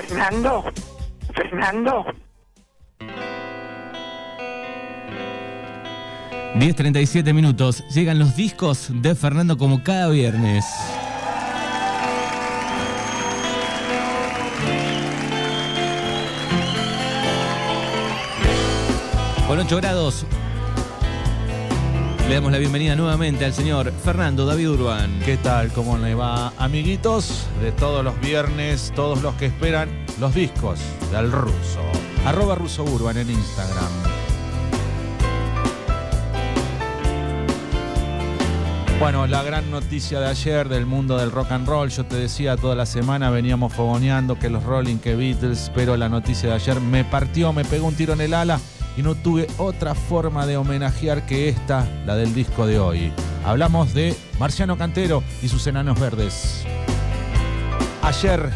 Fernando, 0.00 0.64
Fernando. 1.34 2.06
10.37 6.54 7.34
minutos. 7.34 7.84
Llegan 7.94 8.18
los 8.18 8.34
discos 8.34 8.88
de 8.90 9.14
Fernando 9.14 9.58
como 9.58 9.84
cada 9.84 10.08
viernes. 10.08 10.64
Con 19.46 19.58
8 19.58 19.76
grados. 19.76 20.24
Le 22.30 22.36
damos 22.36 22.52
la 22.52 22.58
bienvenida 22.58 22.94
nuevamente 22.94 23.44
al 23.44 23.52
señor 23.52 23.92
Fernando 24.04 24.46
David 24.46 24.70
Urban. 24.70 25.18
¿Qué 25.24 25.36
tal? 25.36 25.72
¿Cómo 25.72 25.98
le 25.98 26.14
va? 26.14 26.52
Amiguitos 26.58 27.48
de 27.60 27.72
todos 27.72 28.04
los 28.04 28.20
viernes, 28.20 28.92
todos 28.94 29.20
los 29.20 29.34
que 29.34 29.46
esperan 29.46 30.06
los 30.20 30.32
discos 30.32 30.78
del 31.10 31.32
ruso. 31.32 31.80
Arroba 32.24 32.54
ruso 32.54 32.84
urban 32.84 33.16
en 33.16 33.30
Instagram. 33.30 33.90
Bueno, 39.00 39.26
la 39.26 39.42
gran 39.42 39.68
noticia 39.68 40.20
de 40.20 40.28
ayer 40.28 40.68
del 40.68 40.86
mundo 40.86 41.18
del 41.18 41.32
rock 41.32 41.50
and 41.50 41.66
roll, 41.66 41.90
yo 41.90 42.06
te 42.06 42.14
decía 42.14 42.56
toda 42.56 42.76
la 42.76 42.86
semana 42.86 43.30
veníamos 43.30 43.72
fogoneando 43.72 44.38
que 44.38 44.50
los 44.50 44.62
Rolling, 44.62 44.98
que 44.98 45.16
Beatles, 45.16 45.72
pero 45.74 45.96
la 45.96 46.08
noticia 46.08 46.50
de 46.50 46.54
ayer 46.54 46.80
me 46.80 47.04
partió, 47.04 47.52
me 47.52 47.64
pegó 47.64 47.88
un 47.88 47.96
tiro 47.96 48.12
en 48.12 48.20
el 48.20 48.34
ala 48.34 48.60
y 48.96 49.02
no 49.02 49.14
tuve 49.14 49.46
otra 49.58 49.94
forma 49.94 50.46
de 50.46 50.56
homenajear 50.56 51.26
que 51.26 51.48
esta, 51.48 51.86
la 52.06 52.16
del 52.16 52.34
disco 52.34 52.66
de 52.66 52.78
hoy. 52.78 53.12
Hablamos 53.44 53.94
de 53.94 54.16
Marciano 54.38 54.76
Cantero 54.76 55.22
y 55.42 55.48
sus 55.48 55.66
enanos 55.66 55.98
verdes. 55.98 56.64
Ayer 58.02 58.50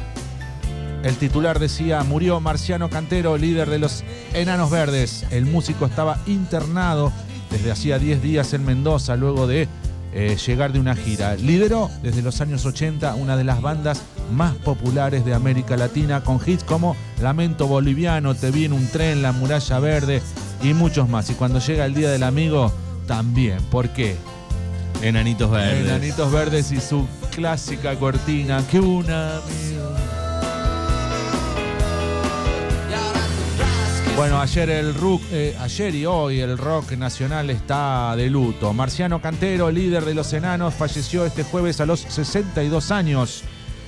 el 1.05 1.16
titular 1.16 1.59
decía, 1.59 2.02
murió 2.02 2.41
Marciano 2.41 2.89
Cantero, 2.89 3.37
líder 3.37 3.69
de 3.69 3.78
los 3.78 4.05
enanos 4.33 4.70
verdes. 4.70 5.27
El 5.31 5.44
músico 5.44 5.84
estaba 5.84 6.19
internado 6.27 7.12
desde 7.50 7.70
hacía 7.70 7.98
10 7.98 8.22
días 8.22 8.55
en 8.55 8.64
Mendoza 8.64 9.14
luego 9.16 9.47
de 9.47 9.69
eh, 10.14 10.37
llegar 10.47 10.72
de 10.72 10.81
una 10.81 10.97
gira. 10.97 11.34
Lideró 11.37 11.91
desde 12.03 12.22
los 12.22 12.41
años 12.41 12.64
80 12.64 13.16
una 13.16 13.37
de 13.37 13.44
las 13.44 13.61
bandas 13.61 14.03
más 14.33 14.55
populares 14.55 15.25
de 15.25 15.34
América 15.34 15.77
Latina 15.77 16.22
con 16.22 16.41
hits 16.44 16.64
como 16.64 16.97
Lamento 17.20 17.67
Boliviano, 17.67 18.34
Te 18.34 18.50
vi 18.50 18.64
en 18.64 18.72
un 18.72 18.86
tren, 18.89 19.22
La 19.22 19.33
Muralla 19.33 19.78
Verde 19.78 20.22
y 20.62 20.75
muchos 20.75 21.08
más. 21.08 21.31
Y 21.31 21.34
cuando 21.34 21.58
llega 21.58 21.84
el 21.84 21.94
Día 21.94 22.11
del 22.11 22.22
Amigo, 22.22 22.72
también. 23.06 23.58
¿Por 23.70 23.91
qué? 23.91 24.16
Enanitos 25.03 25.50
Verdes. 25.50 25.86
Enanitos 25.86 26.33
Verdes 26.33 26.72
y 26.72 26.81
su 26.81 27.06
clásica 27.34 27.98
cortina, 27.98 28.62
que 28.70 28.81
una 28.81 29.36
amigo. 29.36 29.94
Bueno, 34.16 34.41
ayer, 34.41 34.70
el 34.70 34.94
rock, 34.94 35.22
eh, 35.33 35.56
ayer 35.59 35.92
y 35.92 36.06
hoy 36.06 36.38
el 36.38 36.56
rock 36.56 36.92
nacional 36.92 37.50
está 37.50 38.14
de 38.16 38.31
luto. 38.31 38.72
Marciano 38.72 39.20
Cantero, 39.20 39.72
líder 39.72 40.05
de 40.05 40.14
los 40.14 40.33
enanos, 40.33 40.72
falleció 40.72 41.27
este 41.27 41.42
jueves 41.42 41.81
a 41.81 41.86
los 41.86 42.00
62 42.00 42.92
años. 42.92 43.42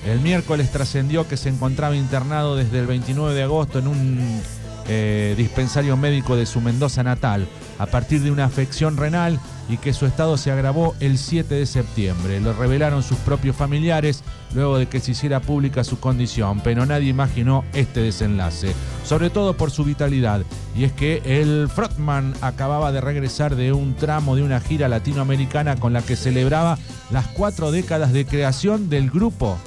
El 0.05 0.19
miércoles 0.21 0.71
trascendió 0.71 1.27
que 1.27 1.37
se 1.37 1.49
encontraba 1.49 1.95
internado 1.95 2.55
desde 2.55 2.79
el 2.79 2.87
29 2.87 3.33
de 3.33 3.43
agosto 3.43 3.79
en 3.79 3.87
un 3.87 4.41
eh, 4.89 5.35
dispensario 5.37 5.97
médico 5.97 6.37
de 6.37 6.45
su 6.45 6.61
Mendoza 6.61 7.03
natal 7.03 7.45
a 7.77 7.87
partir 7.87 8.21
de 8.21 8.31
una 8.31 8.45
afección 8.45 8.95
renal 8.95 9.37
y 9.67 9.77
que 9.77 9.91
su 9.91 10.05
estado 10.05 10.37
se 10.37 10.49
agravó 10.49 10.95
el 11.01 11.17
7 11.17 11.55
de 11.55 11.65
septiembre. 11.65 12.39
Lo 12.39 12.53
revelaron 12.53 13.03
sus 13.03 13.17
propios 13.17 13.55
familiares 13.55 14.23
luego 14.55 14.77
de 14.77 14.87
que 14.87 15.01
se 15.01 15.11
hiciera 15.11 15.41
pública 15.41 15.83
su 15.83 15.99
condición, 15.99 16.61
pero 16.63 16.85
nadie 16.85 17.09
imaginó 17.09 17.65
este 17.73 17.99
desenlace, 17.99 18.73
sobre 19.03 19.29
todo 19.29 19.57
por 19.57 19.71
su 19.71 19.83
vitalidad. 19.83 20.43
Y 20.73 20.85
es 20.85 20.93
que 20.93 21.21
el 21.25 21.67
frontman 21.67 22.33
acababa 22.39 22.93
de 22.93 23.01
regresar 23.01 23.57
de 23.57 23.73
un 23.73 23.93
tramo 23.95 24.37
de 24.37 24.43
una 24.43 24.61
gira 24.61 24.87
latinoamericana 24.87 25.75
con 25.75 25.91
la 25.91 26.01
que 26.01 26.15
celebraba 26.15 26.77
las 27.11 27.27
cuatro 27.27 27.71
décadas 27.71 28.13
de 28.13 28.25
creación 28.25 28.89
del 28.89 29.09
grupo 29.09 29.57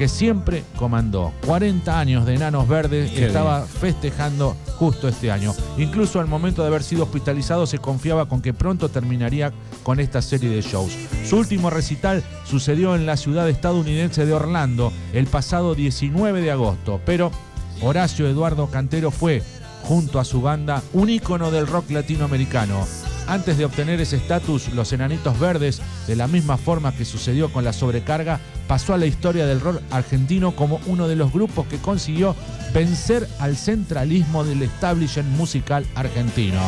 que 0.00 0.08
siempre 0.08 0.64
comandó. 0.76 1.30
40 1.44 2.00
años 2.00 2.24
de 2.24 2.34
Enanos 2.34 2.66
Verdes 2.66 3.10
que 3.10 3.26
estaba 3.26 3.66
festejando 3.66 4.56
justo 4.78 5.08
este 5.08 5.30
año. 5.30 5.52
Incluso 5.76 6.20
al 6.20 6.26
momento 6.26 6.62
de 6.62 6.68
haber 6.68 6.82
sido 6.82 7.02
hospitalizado 7.02 7.66
se 7.66 7.76
confiaba 7.76 8.26
con 8.26 8.40
que 8.40 8.54
pronto 8.54 8.88
terminaría 8.88 9.52
con 9.82 10.00
esta 10.00 10.22
serie 10.22 10.48
de 10.48 10.62
shows. 10.62 10.96
Su 11.28 11.36
último 11.36 11.68
recital 11.68 12.24
sucedió 12.46 12.94
en 12.94 13.04
la 13.04 13.18
ciudad 13.18 13.46
estadounidense 13.50 14.24
de 14.24 14.32
Orlando 14.32 14.90
el 15.12 15.26
pasado 15.26 15.74
19 15.74 16.40
de 16.40 16.50
agosto, 16.50 17.02
pero 17.04 17.30
Horacio 17.82 18.26
Eduardo 18.26 18.68
Cantero 18.68 19.10
fue, 19.10 19.42
junto 19.82 20.18
a 20.18 20.24
su 20.24 20.40
banda, 20.40 20.82
un 20.94 21.10
ícono 21.10 21.50
del 21.50 21.66
rock 21.66 21.90
latinoamericano. 21.90 22.86
Antes 23.30 23.56
de 23.56 23.64
obtener 23.64 24.00
ese 24.00 24.16
estatus, 24.16 24.72
los 24.74 24.92
Enanitos 24.92 25.38
Verdes, 25.38 25.80
de 26.08 26.16
la 26.16 26.26
misma 26.26 26.56
forma 26.56 26.92
que 26.92 27.04
sucedió 27.04 27.52
con 27.52 27.62
la 27.62 27.72
sobrecarga, 27.72 28.40
pasó 28.66 28.92
a 28.92 28.98
la 28.98 29.06
historia 29.06 29.46
del 29.46 29.60
rock 29.60 29.80
argentino 29.92 30.56
como 30.56 30.80
uno 30.86 31.06
de 31.06 31.14
los 31.14 31.32
grupos 31.32 31.68
que 31.68 31.78
consiguió 31.78 32.34
vencer 32.74 33.28
al 33.38 33.56
centralismo 33.56 34.42
del 34.42 34.62
establishment 34.62 35.28
musical 35.36 35.86
argentino. 35.94 36.60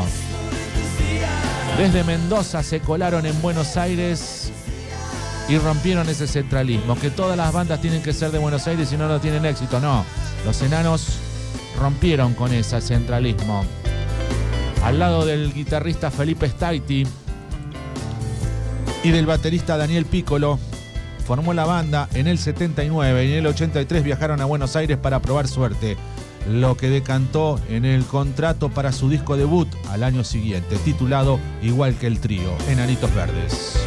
Desde 1.77 2.05
Mendoza 2.05 2.63
se 2.63 2.79
colaron 2.79 3.27
en 3.27 3.43
Buenos 3.43 3.77
Aires 3.77 4.53
y 5.49 5.59
rompieron 5.59 6.09
ese 6.09 6.29
centralismo, 6.29 6.95
que 6.95 7.11
todas 7.11 7.37
las 7.37 7.53
bandas 7.53 7.81
tienen 7.81 8.05
que 8.05 8.13
ser 8.13 8.31
de 8.31 8.39
Buenos 8.39 8.69
Aires 8.69 8.93
y 8.93 8.97
no, 8.97 9.09
no 9.09 9.21
tienen 9.21 9.45
éxito, 9.47 9.81
no. 9.81 10.05
Los 10.47 10.63
enanos 10.63 11.19
rompieron 11.77 12.35
con 12.35 12.53
ese 12.55 12.81
centralismo 12.81 13.65
al 14.83 14.99
lado 14.99 15.25
del 15.25 15.53
guitarrista 15.53 16.11
Felipe 16.11 16.49
Staiti 16.49 17.07
y 19.05 19.11
del 19.11 19.27
baterista 19.27 19.77
Daniel 19.77 20.07
Piccolo. 20.07 20.59
Formó 21.27 21.55
la 21.55 21.65
banda 21.65 22.09
en 22.15 22.27
el 22.27 22.39
79 22.39 23.27
y 23.27 23.33
en 23.33 23.39
el 23.39 23.47
83 23.47 24.03
viajaron 24.03 24.41
a 24.41 24.45
Buenos 24.45 24.75
Aires 24.75 24.99
para 24.99 25.23
probar 25.23 25.47
suerte, 25.47 25.97
lo 26.51 26.77
que 26.77 26.89
decantó 26.89 27.61
en 27.69 27.85
el 27.85 28.05
contrato 28.05 28.71
para 28.71 28.91
su 28.91 29.09
disco 29.09 29.37
debut 29.37 29.69
al 29.91 30.03
año 30.03 30.25
siguiente, 30.25 30.77
titulado 30.85 31.39
igual 31.63 31.95
que 31.95 32.09
el 32.09 32.19
trío, 32.19 32.51
Enanitos 32.69 33.15
Verdes. 33.15 33.79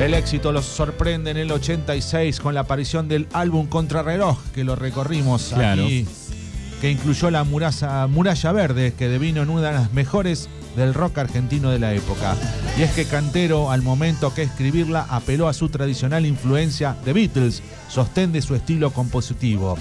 El 0.00 0.14
éxito 0.14 0.52
los 0.52 0.66
sorprende 0.66 1.32
en 1.32 1.38
el 1.38 1.50
86 1.50 2.38
con 2.38 2.54
la 2.54 2.60
aparición 2.60 3.08
del 3.08 3.26
álbum 3.32 3.66
Contrarreloj, 3.66 4.38
que 4.54 4.62
lo 4.62 4.76
recorrimos 4.76 5.52
aquí 5.52 6.06
que 6.80 6.90
incluyó 6.90 7.30
la 7.30 7.44
muralla, 7.44 8.06
muralla 8.06 8.52
Verde, 8.52 8.94
que 8.96 9.08
devino 9.08 9.42
en 9.42 9.50
una 9.50 9.62
de 9.62 9.72
las 9.72 9.92
mejores 9.92 10.48
del 10.76 10.94
rock 10.94 11.18
argentino 11.18 11.70
de 11.70 11.78
la 11.78 11.94
época. 11.94 12.36
Y 12.78 12.82
es 12.82 12.92
que 12.92 13.06
Cantero, 13.06 13.70
al 13.70 13.82
momento 13.82 14.34
que 14.34 14.42
escribirla, 14.42 15.06
apeló 15.08 15.48
a 15.48 15.54
su 15.54 15.68
tradicional 15.70 16.26
influencia 16.26 16.96
de 17.04 17.12
Beatles, 17.12 17.62
sostén 17.88 18.32
de 18.32 18.42
su 18.42 18.54
estilo 18.54 18.92
compositivo. 18.92 19.78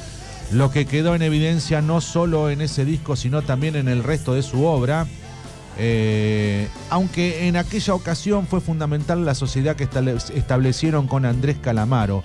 Lo 0.51 0.71
que 0.71 0.85
quedó 0.85 1.15
en 1.15 1.21
evidencia 1.21 1.81
no 1.81 2.01
solo 2.01 2.49
en 2.49 2.61
ese 2.61 2.85
disco, 2.85 3.15
sino 3.15 3.41
también 3.41 3.75
en 3.75 3.87
el 3.87 4.03
resto 4.03 4.33
de 4.33 4.43
su 4.43 4.65
obra. 4.65 5.07
Eh, 5.77 6.69
aunque 6.89 7.47
en 7.47 7.57
aquella 7.57 7.93
ocasión 7.93 8.47
fue 8.47 8.61
fundamental 8.61 9.25
la 9.25 9.35
sociedad 9.35 9.75
que 9.75 9.89
establecieron 10.33 11.07
con 11.07 11.25
Andrés 11.25 11.57
Calamaro, 11.61 12.23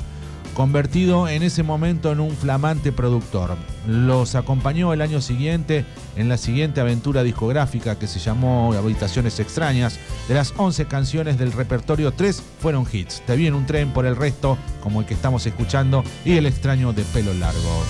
convertido 0.60 1.26
en 1.26 1.43
ese 1.43 1.62
momento 1.62 2.12
en 2.12 2.21
un 2.21 2.32
flamante 2.32 2.93
productor. 2.93 3.56
Los 3.87 4.34
acompañó 4.34 4.93
el 4.93 5.00
año 5.00 5.22
siguiente 5.22 5.87
en 6.16 6.28
la 6.28 6.37
siguiente 6.37 6.82
aventura 6.82 7.22
discográfica 7.22 7.98
que 7.98 8.06
se 8.06 8.19
llamó 8.19 8.75
Habitaciones 8.75 9.41
Extrañas. 9.41 9.99
De 10.28 10.34
las 10.34 10.53
11 10.54 10.84
canciones 10.84 11.38
del 11.38 11.53
repertorio, 11.53 12.12
3 12.12 12.43
fueron 12.60 12.87
hits. 12.93 13.22
Te 13.22 13.37
vi 13.37 13.49
un 13.49 13.65
tren 13.65 13.94
por 13.94 14.04
el 14.04 14.16
resto, 14.16 14.59
como 14.82 15.00
el 15.00 15.06
que 15.06 15.15
estamos 15.15 15.47
escuchando, 15.47 16.04
y 16.26 16.37
El 16.37 16.44
extraño 16.44 16.93
de 16.93 17.04
pelo 17.04 17.32
largo. 17.32 17.82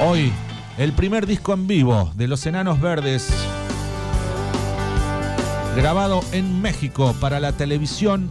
Hoy 0.00 0.32
el 0.80 0.94
primer 0.94 1.26
disco 1.26 1.52
en 1.52 1.66
vivo 1.66 2.10
de 2.14 2.26
Los 2.26 2.46
Enanos 2.46 2.80
Verdes, 2.80 3.28
grabado 5.76 6.24
en 6.32 6.62
México 6.62 7.14
para 7.20 7.38
la 7.38 7.52
televisión 7.52 8.30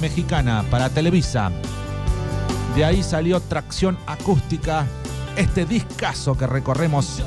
mexicana, 0.00 0.64
para 0.70 0.90
Televisa. 0.90 1.50
De 2.76 2.84
ahí 2.84 3.02
salió 3.02 3.40
Tracción 3.40 3.98
Acústica, 4.06 4.86
este 5.36 5.66
discazo 5.66 6.38
que 6.38 6.46
recorremos. 6.46 7.20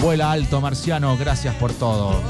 Vuela 0.00 0.32
alto, 0.32 0.62
Marciano, 0.62 1.14
gracias 1.18 1.54
por 1.56 1.74
todo. 1.74 2.22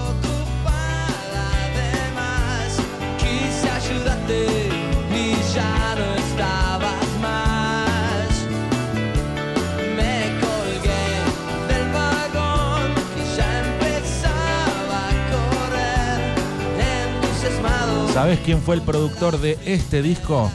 ¿Sabés 18.13 18.41
quién 18.41 18.61
fue 18.61 18.75
el 18.75 18.83
productor 18.83 19.41
de 19.41 19.59
este 19.65 20.03
disco? 20.03 20.51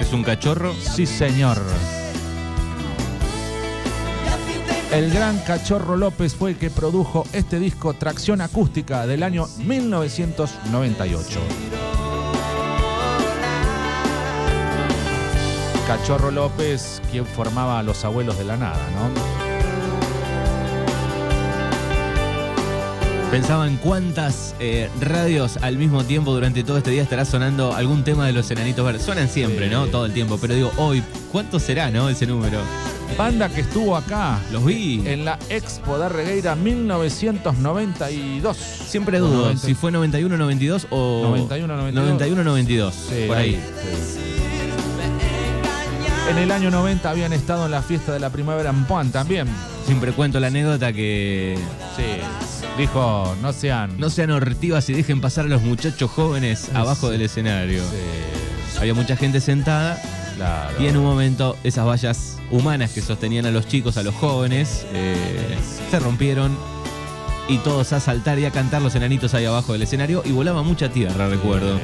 ¿Es 0.00 0.10
un 0.14 0.24
cachorro? 0.24 0.72
Sí, 0.72 1.04
señor. 1.04 1.58
El 4.92 5.10
gran 5.12 5.38
Cachorro 5.40 5.96
López 5.96 6.34
fue 6.34 6.52
el 6.52 6.56
que 6.56 6.70
produjo 6.70 7.26
este 7.34 7.58
disco 7.58 7.92
Tracción 7.92 8.40
Acústica 8.40 9.06
del 9.06 9.22
año 9.22 9.46
1998. 9.58 11.40
Cachorro 15.86 16.30
López, 16.30 17.02
quien 17.10 17.26
formaba 17.26 17.78
a 17.78 17.82
los 17.82 18.06
abuelos 18.06 18.38
de 18.38 18.44
la 18.44 18.56
nada, 18.56 18.80
¿no? 18.94 19.35
Pensaba 23.30 23.66
en 23.66 23.76
cuántas 23.76 24.54
eh, 24.60 24.88
radios 25.00 25.58
al 25.60 25.76
mismo 25.76 26.04
tiempo 26.04 26.32
durante 26.32 26.62
todo 26.64 26.78
este 26.78 26.90
día 26.90 27.02
estará 27.02 27.24
sonando 27.24 27.74
algún 27.74 28.04
tema 28.04 28.26
de 28.26 28.32
los 28.32 28.50
enanitos 28.50 28.84
verdes. 28.84 29.02
Suenan 29.02 29.28
siempre. 29.28 29.68
¿no? 29.68 29.86
Todo 29.86 30.06
el 30.06 30.12
tiempo. 30.12 30.38
Pero 30.40 30.54
digo, 30.54 30.72
hoy, 30.76 31.02
¿cuánto 31.32 31.58
será, 31.58 31.90
no? 31.90 32.08
Ese 32.08 32.26
número. 32.26 32.60
Banda 33.18 33.48
que 33.48 33.60
estuvo 33.60 33.96
acá 33.96 34.38
Los 34.50 34.64
vi. 34.64 35.00
en 35.06 35.24
la 35.24 35.38
Expo 35.48 35.96
de 35.98 36.08
Regueira 36.08 36.54
1992. 36.56 38.56
Siempre 38.56 39.18
dudo 39.18 39.42
90. 39.42 39.66
si 39.66 39.74
fue 39.74 39.92
91, 39.92 40.36
92 40.36 40.86
o. 40.90 41.22
91, 41.28 41.76
92. 41.76 42.04
91, 42.04 42.44
92. 42.44 42.94
Sí, 42.94 43.24
por 43.26 43.36
ahí. 43.36 43.52
sí. 43.52 43.58
En 46.30 46.38
el 46.38 46.50
año 46.50 46.70
90 46.72 47.08
habían 47.08 47.32
estado 47.32 47.66
en 47.66 47.70
la 47.70 47.82
fiesta 47.82 48.12
de 48.12 48.18
la 48.18 48.30
primavera 48.30 48.70
en 48.70 48.84
Puan 48.86 49.10
también. 49.12 49.46
Siempre 49.84 50.10
cuento 50.12 50.40
la 50.40 50.48
anécdota 50.48 50.92
que 50.92 51.56
Sí. 51.96 52.02
Dijo, 52.78 53.34
no 53.40 53.52
sean. 53.52 53.98
no 53.98 54.10
sean 54.10 54.30
hortivas 54.30 54.88
y 54.90 54.92
dejen 54.92 55.20
pasar 55.20 55.46
a 55.46 55.48
los 55.48 55.62
muchachos 55.62 56.10
jóvenes 56.10 56.70
abajo 56.74 57.08
del 57.10 57.22
escenario. 57.22 57.82
Sí, 57.82 58.78
Había 58.78 58.92
mucha 58.92 59.16
gente 59.16 59.40
sentada 59.40 59.98
claro. 60.36 60.74
y 60.78 60.86
en 60.86 60.98
un 60.98 61.04
momento 61.04 61.56
esas 61.64 61.86
vallas 61.86 62.36
humanas 62.50 62.92
que 62.92 63.00
sostenían 63.00 63.46
a 63.46 63.50
los 63.50 63.66
chicos, 63.66 63.96
a 63.96 64.02
los 64.02 64.14
jóvenes, 64.14 64.86
eh, 64.92 65.16
se 65.90 65.98
rompieron 65.98 66.54
y 67.48 67.58
todos 67.58 67.94
a 67.94 68.00
saltar 68.00 68.38
y 68.38 68.44
a 68.44 68.50
cantar 68.50 68.82
los 68.82 68.94
enanitos 68.94 69.32
ahí 69.32 69.46
abajo 69.46 69.72
del 69.72 69.82
escenario 69.82 70.22
y 70.26 70.32
volaba 70.32 70.62
mucha 70.62 70.90
tierra, 70.90 71.28
recuerdo. 71.28 71.78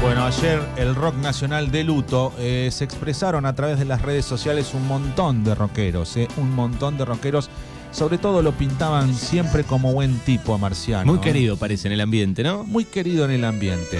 Bueno, 0.00 0.24
ayer 0.24 0.62
el 0.76 0.94
rock 0.94 1.16
nacional 1.16 1.70
de 1.70 1.84
luto 1.84 2.32
eh, 2.38 2.70
se 2.72 2.84
expresaron 2.84 3.44
a 3.44 3.54
través 3.54 3.78
de 3.78 3.84
las 3.84 4.00
redes 4.00 4.24
sociales 4.24 4.72
un 4.74 4.86
montón 4.86 5.42
de 5.44 5.54
rockeros, 5.54 6.16
eh, 6.16 6.28
un 6.36 6.54
montón 6.54 6.96
de 6.96 7.04
rockeros. 7.04 7.50
Sobre 7.92 8.18
todo 8.18 8.42
lo 8.42 8.52
pintaban 8.52 9.14
siempre 9.14 9.64
como 9.64 9.92
buen 9.92 10.18
tipo 10.20 10.54
a 10.54 10.58
Marciano. 10.58 11.12
Muy 11.12 11.20
querido 11.20 11.56
parece 11.56 11.88
en 11.88 11.92
el 11.92 12.00
ambiente, 12.00 12.42
¿no? 12.42 12.64
Muy 12.64 12.84
querido 12.84 13.24
en 13.24 13.32
el 13.32 13.44
ambiente. 13.44 13.98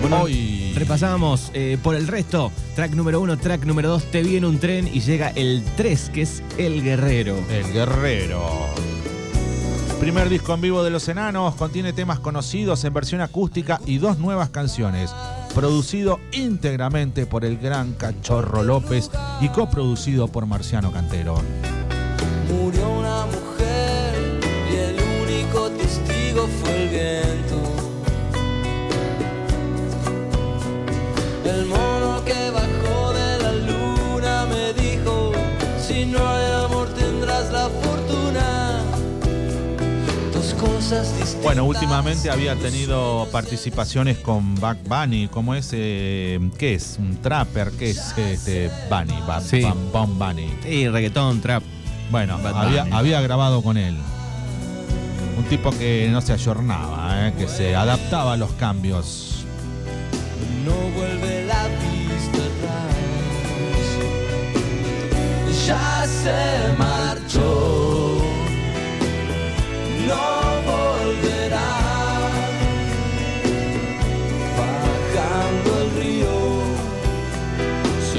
Bueno, 0.00 0.22
Hoy 0.22 0.56
Repasábamos 0.76 1.50
eh, 1.54 1.78
por 1.82 1.94
el 1.94 2.06
resto. 2.06 2.52
Track 2.74 2.92
número 2.92 3.18
uno, 3.22 3.38
track 3.38 3.64
número 3.64 3.88
dos, 3.88 4.04
te 4.10 4.22
viene 4.22 4.46
un 4.46 4.58
tren 4.58 4.86
y 4.86 5.00
llega 5.00 5.30
el 5.30 5.64
3, 5.74 6.10
que 6.10 6.20
es 6.20 6.42
El 6.58 6.82
Guerrero. 6.82 7.34
El 7.48 7.72
Guerrero. 7.72 8.44
Primer 9.98 10.28
disco 10.28 10.52
en 10.52 10.60
vivo 10.60 10.84
de 10.84 10.90
Los 10.90 11.08
Enanos, 11.08 11.54
contiene 11.54 11.94
temas 11.94 12.20
conocidos 12.20 12.84
en 12.84 12.92
versión 12.92 13.22
acústica 13.22 13.80
y 13.86 13.96
dos 13.96 14.18
nuevas 14.18 14.50
canciones. 14.50 15.10
Producido 15.56 16.20
íntegramente 16.32 17.24
por 17.24 17.42
el 17.42 17.56
gran 17.56 17.94
Cachorro 17.94 18.62
López 18.62 19.10
y 19.40 19.48
coproducido 19.48 20.28
por 20.28 20.44
Marciano 20.44 20.92
Cantero. 20.92 21.40
Murió 22.46 22.90
una 22.90 23.24
mujer 23.24 24.38
y 24.70 24.76
el 24.76 24.96
único 25.22 25.70
testigo 25.70 26.46
fue 26.60 26.82
el 26.82 26.88
viento. 26.90 27.56
El 31.46 31.64
mono 31.64 32.22
que 32.26 32.50
bajó 32.50 33.14
de 33.14 33.38
la 33.38 33.52
luna 33.52 34.46
me 34.50 34.74
dijo, 34.74 35.32
si 35.80 36.04
no 36.04 36.18
hay 36.18 36.64
amor 36.66 36.90
tendrás 36.90 37.50
la 37.50 37.70
fortuna. 37.70 38.82
Dos 40.34 40.52
cosas 40.52 41.16
distintas. 41.18 41.25
Bueno, 41.42 41.64
últimamente 41.64 42.28
había 42.30 42.56
tenido 42.56 43.28
participaciones 43.30 44.18
con 44.18 44.54
Back 44.56 44.78
Bunny. 44.88 45.28
¿Cómo 45.28 45.54
es? 45.54 45.70
eh, 45.72 46.40
¿Qué 46.58 46.74
es? 46.74 46.96
¿Un 46.98 47.16
trapper? 47.22 47.70
¿Qué 47.78 47.90
es 47.90 48.12
este 48.16 48.70
Bunny? 48.90 49.14
Ba- 49.26 49.40
Sí. 49.40 49.60
Bam- 49.60 49.92
Bam 49.92 50.18
Bunny. 50.18 50.50
Y 50.68 50.88
reggaetón, 50.88 51.40
trap. 51.40 51.62
Bueno, 52.10 52.38
había 52.92 53.20
grabado 53.20 53.62
con 53.62 53.76
él. 53.76 53.96
Un 55.38 55.44
tipo 55.44 55.70
que 55.70 56.08
no 56.10 56.20
se 56.20 56.32
ayornaba, 56.32 57.28
¿eh? 57.28 57.34
que 57.38 57.46
se 57.46 57.76
adaptaba 57.76 58.32
a 58.32 58.36
los 58.36 58.50
cambios. 58.52 59.44
No 60.64 60.72
vuelve 60.96 61.44
la 61.46 61.64
vista 61.68 62.38
atrás. 62.38 62.96
Ya 65.66 66.06
se 66.06 66.76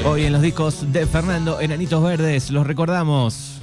Hoy 0.09 0.23
en 0.23 0.31
los 0.31 0.41
discos 0.41 0.93
de 0.93 1.05
Fernando, 1.05 1.59
Enanitos 1.59 2.01
Verdes, 2.01 2.49
los 2.49 2.65
recordamos. 2.65 3.59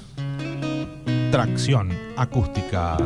Tracción 1.31 1.91
acústica. 2.19 2.99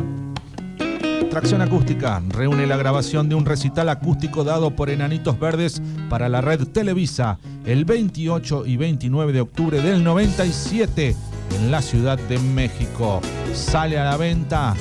Tracción 1.29 1.61
acústica 1.61 2.21
reúne 2.27 2.67
la 2.67 2.75
grabación 2.75 3.29
de 3.29 3.35
un 3.35 3.45
recital 3.45 3.87
acústico 3.87 4.43
dado 4.43 4.75
por 4.75 4.89
Enanitos 4.89 5.39
Verdes 5.39 5.81
para 6.09 6.27
la 6.27 6.41
red 6.41 6.67
Televisa 6.67 7.39
el 7.65 7.85
28 7.85 8.65
y 8.65 8.75
29 8.75 9.31
de 9.31 9.39
octubre 9.39 9.81
del 9.81 10.03
97 10.03 11.15
en 11.55 11.71
la 11.71 11.81
Ciudad 11.81 12.19
de 12.19 12.39
México. 12.39 13.21
Sale 13.53 13.97
a 13.97 14.03
la 14.03 14.17
venta 14.17 14.75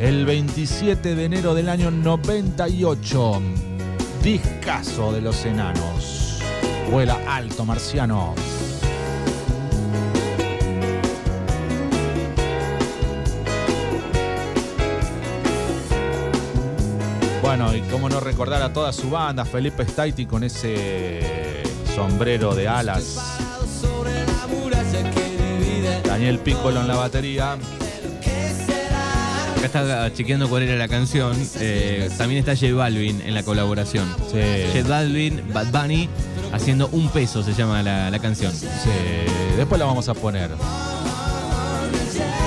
el 0.00 0.26
27 0.26 1.14
de 1.14 1.24
enero 1.24 1.54
del 1.54 1.68
año 1.68 1.92
98. 1.92 3.40
Discaso 4.24 5.12
de 5.12 5.20
los 5.20 5.46
enanos. 5.46 6.21
Vuela 6.90 7.18
alto, 7.26 7.64
marciano. 7.64 8.34
Bueno, 17.42 17.74
y 17.74 17.80
cómo 17.82 18.08
no 18.08 18.20
recordar 18.20 18.62
a 18.62 18.72
toda 18.72 18.92
su 18.92 19.10
banda, 19.10 19.44
Felipe 19.44 19.84
Staiti 19.84 20.26
con 20.26 20.44
ese 20.44 21.62
sombrero 21.94 22.54
de 22.54 22.68
alas. 22.68 23.38
Daniel 26.04 26.38
Piccolo 26.38 26.80
en 26.80 26.88
la 26.88 26.94
batería. 26.94 27.58
Acá 29.56 29.66
está 29.66 30.12
chequeando 30.12 30.48
cuál 30.48 30.62
era 30.62 30.76
la 30.76 30.88
canción. 30.88 31.36
Eh, 31.58 32.10
también 32.16 32.38
está 32.38 32.54
J 32.54 32.74
Balvin 32.74 33.20
en 33.22 33.34
la 33.34 33.42
colaboración. 33.42 34.08
J 34.08 34.72
Sí, 34.72 34.82
Balvin, 34.82 35.42
Bad 35.52 35.66
Bunny, 35.72 36.08
haciendo 36.52 36.88
un 36.92 37.08
peso 37.08 37.42
se 37.42 37.54
llama 37.54 37.82
la, 37.82 38.10
la 38.10 38.18
canción. 38.18 38.52
sí. 38.52 38.68
Después 39.56 39.78
la 39.78 39.86
vamos 39.86 40.08
a 40.08 40.14
poner. 40.14 40.50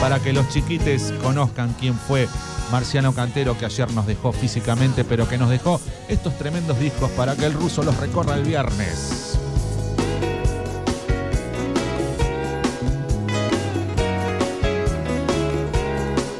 Para 0.02 0.20
que 0.20 0.34
los 0.34 0.50
chiquites 0.50 1.14
conozcan 1.22 1.76
quién 1.80 1.96
fue 1.96 2.28
Marciano 2.72 3.14
Cantero 3.14 3.58
que 3.58 3.66
ayer 3.66 3.92
nos 3.92 4.08
dejó 4.08 4.32
físicamente, 4.32 5.04
pero 5.04 5.28
que 5.28 5.38
nos 5.38 5.50
dejó 5.50 5.80
estos 6.08 6.38
tremendos 6.38 6.80
discos 6.80 7.10
para 7.12 7.36
que 7.36 7.46
el 7.46 7.54
ruso 7.54 7.84
los 7.84 7.96
recorra 7.98 8.36
el 8.36 8.44
viernes. 8.44 9.38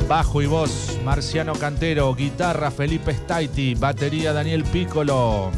Bajo 0.08 0.42
y 0.42 0.46
voz, 0.46 1.00
Marciano 1.04 1.54
Cantero, 1.54 2.14
guitarra 2.14 2.70
Felipe 2.70 3.14
Staiti, 3.14 3.74
batería 3.76 4.34
Daniel 4.34 4.64
Piccolo. 4.64 5.52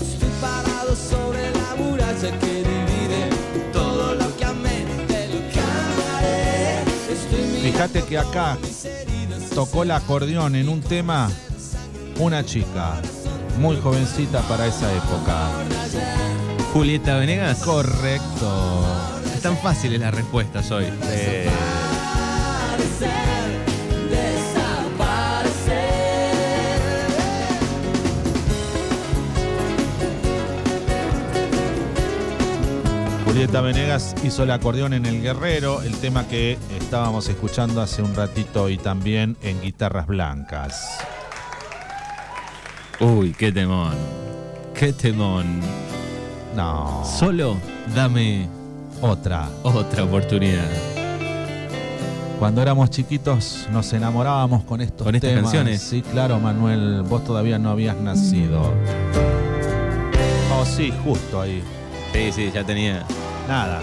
Estoy 0.00 0.28
parado 0.40 0.96
sobre 0.96 1.25
Fíjate 7.76 8.04
que 8.04 8.16
acá 8.16 8.56
tocó 9.54 9.82
el 9.82 9.90
acordeón 9.90 10.56
en 10.56 10.70
un 10.70 10.80
tema 10.80 11.28
una 12.18 12.42
chica 12.42 12.94
muy 13.58 13.76
jovencita 13.76 14.40
para 14.48 14.66
esa 14.66 14.90
época. 14.94 15.50
Julieta 16.72 17.18
Venegas. 17.18 17.58
Correcto. 17.58 18.82
Están 19.34 19.58
fáciles 19.58 20.00
las 20.00 20.14
respuestas 20.14 20.70
hoy. 20.70 20.86
Eh, 21.10 21.45
Julieta 33.36 33.60
Venegas 33.60 34.14
hizo 34.24 34.44
el 34.44 34.50
acordeón 34.50 34.94
en 34.94 35.04
El 35.04 35.20
Guerrero, 35.20 35.82
el 35.82 35.94
tema 35.98 36.26
que 36.26 36.56
estábamos 36.80 37.28
escuchando 37.28 37.82
hace 37.82 38.00
un 38.00 38.14
ratito 38.14 38.70
y 38.70 38.78
también 38.78 39.36
en 39.42 39.60
Guitarras 39.60 40.06
Blancas. 40.06 40.96
Uy, 42.98 43.34
qué 43.38 43.52
temón. 43.52 43.92
Qué 44.72 44.94
temón. 44.94 45.60
No, 46.56 47.04
Solo 47.04 47.58
dame 47.94 48.48
otra. 49.02 49.50
otra 49.64 50.04
oportunidad. 50.04 50.70
Cuando 52.38 52.62
éramos 52.62 52.88
chiquitos 52.88 53.68
nos 53.70 53.92
enamorábamos 53.92 54.64
con 54.64 54.80
estos 54.80 55.04
¿Con 55.04 55.14
estas 55.14 55.28
temas. 55.28 55.42
canciones? 55.44 55.82
Sí, 55.82 56.00
claro, 56.00 56.40
Manuel, 56.40 57.02
vos 57.02 57.22
todavía 57.22 57.58
no 57.58 57.68
habías 57.68 57.98
nacido. 57.98 58.72
Oh, 60.58 60.64
sí, 60.64 60.90
justo 61.04 61.38
ahí. 61.42 61.62
Sí, 62.16 62.32
sí, 62.32 62.50
ya 62.50 62.64
tenía. 62.64 63.04
Nada. 63.46 63.82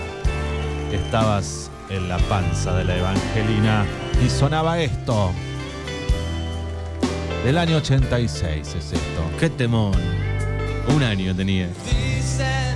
Estabas 0.92 1.70
en 1.88 2.10
la 2.10 2.18
panza 2.18 2.74
de 2.74 2.84
la 2.84 2.98
Evangelina 2.98 3.86
y 4.26 4.28
sonaba 4.28 4.80
esto. 4.80 5.32
Del 7.46 7.60
año 7.60 7.78
86 7.78 8.76
es 8.76 8.76
esto. 8.76 9.22
Qué 9.40 9.52
temón. 9.52 9.94
Un 10.88 11.04
año 11.04 11.36
tenía. 11.36 11.68
Dicen 11.86 12.76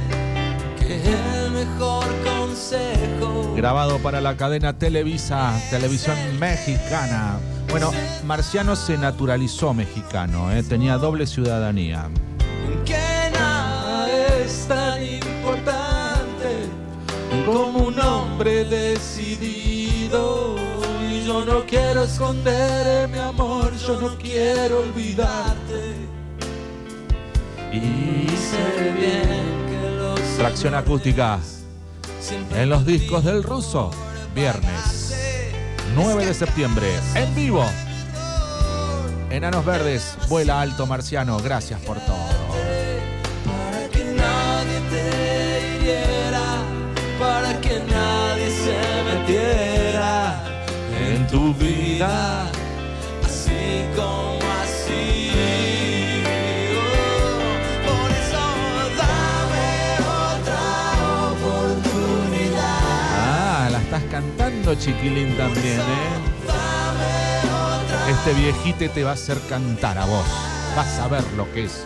que 0.78 0.94
el 0.94 1.52
mejor 1.52 2.06
consejo 2.24 3.56
Grabado 3.56 3.98
para 3.98 4.22
la 4.22 4.38
cadena 4.38 4.78
Televisa, 4.78 5.60
televisión 5.72 6.16
mexicana. 6.40 7.40
Bueno, 7.72 7.92
Marciano 8.26 8.76
se 8.76 8.96
naturalizó 8.96 9.74
mexicano, 9.74 10.52
¿eh? 10.52 10.62
tenía 10.62 10.98
doble 10.98 11.26
ciudadanía. 11.26 12.10
que 12.86 13.32
nada 13.34 14.08
es 14.40 14.68
tan 14.68 15.07
como 17.48 17.88
un 17.88 18.00
hombre 18.00 18.66
decidido. 18.66 20.56
Y 21.10 21.26
yo 21.26 21.46
no 21.46 21.66
quiero 21.66 22.04
esconder 22.04 23.08
mi 23.08 23.20
amor, 23.20 23.74
yo 23.78 24.00
no 24.02 24.18
quiero 24.18 24.82
olvidarte. 24.82 25.96
Y 27.72 28.28
sé 28.30 28.92
bien 28.92 29.66
que 29.68 29.96
los 29.98 30.20
Tracción 30.38 30.76
acústica 30.76 31.40
en 32.54 32.70
los 32.70 32.86
discos 32.86 33.24
del 33.24 33.44
ruso. 33.44 33.92
Viernes 34.36 35.16
9 35.96 36.26
de 36.26 36.34
septiembre, 36.34 36.88
en 37.16 37.34
vivo. 37.34 37.66
Enanos 39.30 39.66
Verdes, 39.66 40.18
vuela 40.28 40.62
alto 40.62 40.86
marciano, 40.86 41.38
gracias 41.38 41.80
por 41.82 41.98
todo. 42.00 42.27
Tu 51.38 51.54
vida, 51.54 52.50
así 53.24 53.86
como 53.96 54.40
así. 54.64 55.32
Oh, 56.74 57.86
por 57.88 58.10
eso 58.22 58.44
dame 58.98 59.70
otra 60.34 60.64
oportunidad. 61.30 62.80
Ah, 63.14 63.70
la 63.72 63.80
estás 63.84 64.04
cantando, 64.10 64.74
chiquilín, 64.74 65.38
también, 65.38 65.80
¿eh? 65.80 66.16
Este 68.10 68.34
viejite 68.34 68.90
te 68.90 69.04
va 69.04 69.12
a 69.12 69.14
hacer 69.14 69.38
cantar 69.48 70.00
a 70.00 70.06
vos. 70.06 70.26
Vas 70.76 70.98
a 70.98 71.08
ver 71.08 71.24
lo 71.36 71.52
que 71.54 71.66
es. 71.66 71.86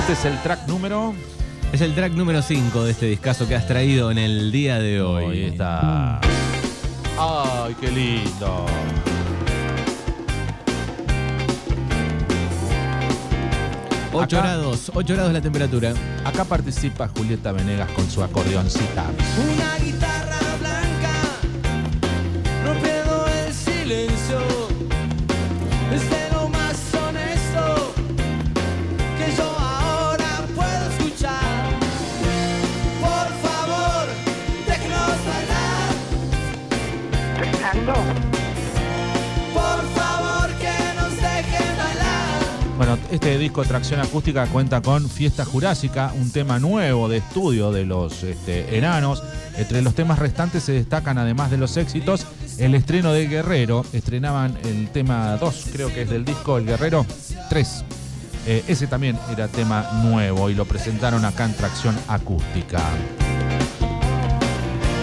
Este 0.00 0.12
es 0.14 0.24
el 0.24 0.42
track 0.42 0.66
número. 0.66 1.14
Es 1.72 1.80
el 1.80 1.94
track 1.94 2.12
número 2.12 2.40
5 2.42 2.84
de 2.84 2.90
este 2.92 3.06
discazo 3.06 3.46
que 3.46 3.54
has 3.54 3.66
traído 3.66 4.10
en 4.10 4.18
el 4.18 4.50
día 4.50 4.78
de 4.78 5.00
hoy. 5.02 5.24
Ahí 5.24 5.44
está. 5.44 6.20
¡Ay, 7.18 7.74
qué 7.80 7.90
lindo! 7.90 8.66
Ocho 14.12 14.38
Acá- 14.38 14.46
grados, 14.48 14.90
8 14.94 15.14
grados 15.14 15.32
la 15.32 15.40
temperatura. 15.42 15.92
Acá 16.24 16.44
participa 16.44 17.08
Julieta 17.08 17.52
Venegas 17.52 17.90
con 17.90 18.08
su 18.10 18.22
acordeoncita. 18.22 19.04
Una 19.04 19.76
guitarra 19.84 20.38
blanca 20.58 21.12
rompiendo 22.64 23.26
el 23.46 23.52
silencio. 23.52 24.38
Es 25.92 26.02
Este 43.10 43.38
disco 43.38 43.64
Tracción 43.64 44.00
Acústica 44.00 44.46
cuenta 44.46 44.82
con 44.82 45.08
Fiesta 45.08 45.44
Jurásica, 45.44 46.12
un 46.18 46.30
tema 46.30 46.58
nuevo 46.58 47.08
de 47.08 47.18
estudio 47.18 47.72
de 47.72 47.84
los 47.84 48.22
este, 48.22 48.76
enanos. 48.76 49.22
Entre 49.56 49.82
los 49.82 49.94
temas 49.94 50.18
restantes 50.18 50.64
se 50.64 50.72
destacan, 50.72 51.18
además 51.18 51.50
de 51.50 51.56
los 51.56 51.76
éxitos, 51.76 52.26
el 52.58 52.74
estreno 52.74 53.12
de 53.12 53.26
Guerrero. 53.28 53.84
Estrenaban 53.92 54.58
el 54.64 54.88
tema 54.88 55.36
2, 55.36 55.66
creo 55.72 55.92
que 55.92 56.02
es 56.02 56.10
del 56.10 56.24
disco 56.24 56.58
El 56.58 56.66
Guerrero 56.66 57.06
3. 57.48 57.84
Eh, 58.46 58.64
ese 58.68 58.86
también 58.86 59.18
era 59.30 59.48
tema 59.48 59.88
nuevo 60.04 60.50
y 60.50 60.54
lo 60.54 60.64
presentaron 60.64 61.24
acá 61.24 61.44
en 61.46 61.54
Tracción 61.54 61.96
Acústica. 62.08 62.80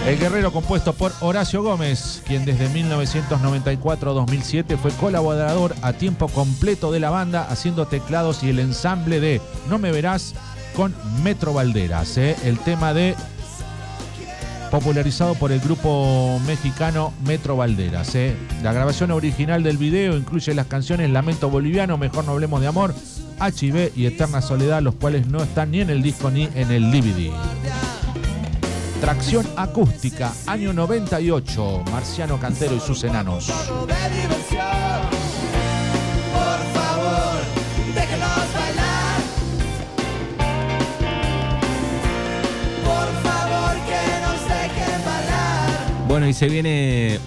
El 0.06 0.18
Guerrero 0.18 0.52
compuesto 0.52 0.92
por 0.92 1.12
Horacio 1.20 1.62
Gómez, 1.62 2.22
quien 2.26 2.44
desde 2.44 2.68
1994-2007 2.68 4.76
fue 4.76 4.90
colaborador 4.92 5.74
a 5.80 5.94
tiempo 5.94 6.28
completo 6.28 6.92
de 6.92 7.00
la 7.00 7.08
banda, 7.08 7.46
haciendo 7.48 7.86
teclados 7.86 8.42
y 8.42 8.50
el 8.50 8.58
ensamble 8.58 9.18
de 9.18 9.40
No 9.70 9.78
me 9.78 9.92
verás 9.92 10.34
con 10.76 10.94
Metro 11.22 11.54
Valderas. 11.54 12.18
¿eh? 12.18 12.36
El 12.44 12.58
tema 12.58 12.92
de 12.92 13.14
popularizado 14.70 15.36
por 15.36 15.52
el 15.52 15.60
grupo 15.60 16.38
mexicano 16.46 17.14
Metro 17.24 17.56
Valderas. 17.56 18.14
¿eh? 18.14 18.36
La 18.62 18.74
grabación 18.74 19.10
original 19.10 19.62
del 19.62 19.78
video 19.78 20.18
incluye 20.18 20.52
las 20.52 20.66
canciones 20.66 21.08
Lamento 21.08 21.48
Boliviano, 21.48 21.96
Mejor 21.96 22.26
no 22.26 22.32
hablemos 22.32 22.60
de 22.60 22.66
amor, 22.66 22.94
HIV 23.40 23.92
y 23.96 24.04
Eterna 24.04 24.42
Soledad, 24.42 24.82
los 24.82 24.96
cuales 24.96 25.28
no 25.28 25.42
están 25.42 25.70
ni 25.70 25.80
en 25.80 25.88
el 25.88 26.02
disco 26.02 26.30
ni 26.30 26.50
en 26.54 26.70
el 26.70 26.90
DVD. 26.90 27.32
Tracción 29.04 29.46
acústica, 29.56 30.32
año 30.46 30.72
98, 30.72 31.84
Marciano 31.92 32.40
Cantero 32.40 32.74
y 32.74 32.80
sus 32.80 33.04
enanos. 33.04 33.48
Todo 33.48 33.84
de 33.86 33.94
diversión. 33.94 34.64
Por 36.32 36.58
favor, 36.72 37.36
déjenos 37.94 38.54
bailar. 38.54 39.20
Por 42.82 43.08
favor, 43.22 43.74
que 43.84 44.20
nos 44.24 44.48
dejen 44.48 45.04
bailar. 45.04 46.08
Bueno, 46.08 46.26
y 46.26 46.32
se 46.32 46.48
viene 46.48 47.18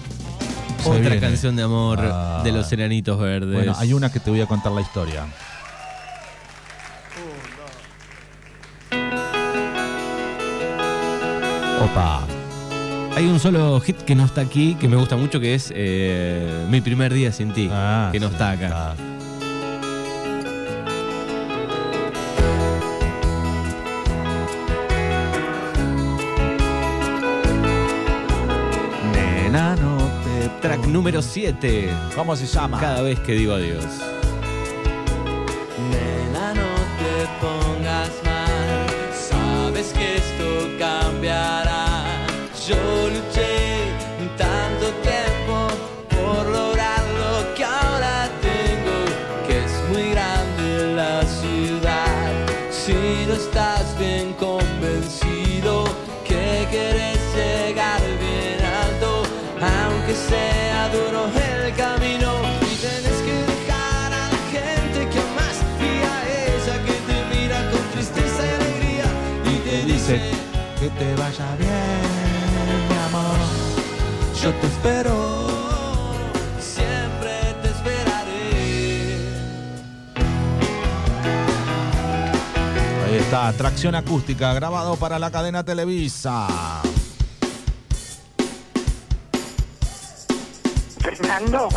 Se 0.82 0.88
otra 0.88 1.00
viene. 1.00 1.20
canción 1.20 1.54
de 1.54 1.62
amor 1.62 2.00
Ah. 2.02 2.40
de 2.42 2.50
los 2.50 2.72
enanitos 2.72 3.20
verdes. 3.20 3.54
Bueno, 3.54 3.74
hay 3.78 3.92
una 3.92 4.10
que 4.10 4.18
te 4.18 4.30
voy 4.30 4.40
a 4.40 4.46
contar 4.46 4.72
la 4.72 4.80
historia. 4.80 5.26
Opa. 11.82 12.20
Hay 13.16 13.26
un 13.26 13.40
solo 13.40 13.80
hit 13.80 13.96
que 14.02 14.14
no 14.14 14.24
está 14.24 14.42
aquí, 14.42 14.74
que 14.76 14.88
me 14.88 14.96
gusta 14.96 15.16
mucho, 15.16 15.40
que 15.40 15.54
es 15.54 15.72
eh, 15.74 16.64
Mi 16.70 16.80
primer 16.80 17.12
día 17.12 17.32
sin 17.32 17.52
ti, 17.52 17.68
Ah, 17.72 18.10
que 18.12 18.20
no 18.20 18.28
sí, 18.28 18.34
está 18.34 18.50
acá. 18.52 18.94
Nena, 29.12 29.76
no 29.76 29.96
te 30.24 30.48
Track 30.60 30.86
número 30.86 31.22
7, 31.22 31.88
¿Cómo 32.14 32.36
se 32.36 32.46
llama? 32.46 32.80
cada 32.80 33.02
vez 33.02 33.18
que 33.20 33.32
digo 33.32 33.54
adiós. 33.54 33.84
Te 71.08 71.14
vaya 71.14 71.56
bien, 71.56 72.88
mi 72.88 72.96
amor. 73.08 73.38
Yo 74.42 74.52
te 74.54 74.66
espero, 74.66 75.46
siempre 76.60 77.32
te 77.62 77.68
esperaré. 77.68 79.18
Ahí 83.06 83.16
está, 83.16 83.52
tracción 83.54 83.94
acústica, 83.94 84.52
grabado 84.52 84.96
para 84.96 85.18
la 85.18 85.30
cadena 85.30 85.64
Televisa. 85.64 86.46
Fernando, 91.00 91.68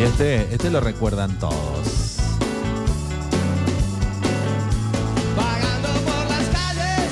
Y 0.00 0.02
este, 0.04 0.54
este 0.54 0.70
lo 0.70 0.80
recuerdan 0.80 1.38
todos. 1.38 2.16
Vagando 5.36 5.88
por 6.06 6.26
las 6.30 6.46
calles, 6.48 7.10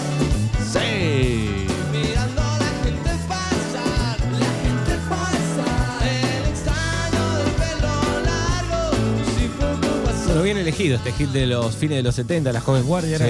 Sí. 0.73 1.67
mirando 1.93 2.41
a 2.43 2.59
la 2.59 2.71
gente 2.83 3.11
pasar. 3.29 4.19
La 4.33 4.53
gente 4.63 4.95
pasa. 5.07 6.09
El 6.09 6.49
extraño 6.51 7.25
del 7.37 7.53
pelo 7.61 7.95
largo, 8.25 8.97
si 9.37 9.47
poco 9.49 10.05
pasó. 10.07 10.25
Bueno, 10.27 10.43
bien 10.43 10.57
elegido 10.57 10.97
este 10.97 11.13
hit 11.13 11.29
de 11.31 11.47
los 11.47 11.77
fines 11.77 11.99
de 11.99 12.03
los 12.03 12.15
70, 12.15 12.53
la 12.53 12.61
joven 12.63 12.85
guardia. 12.85 13.19
Sí, 13.19 13.25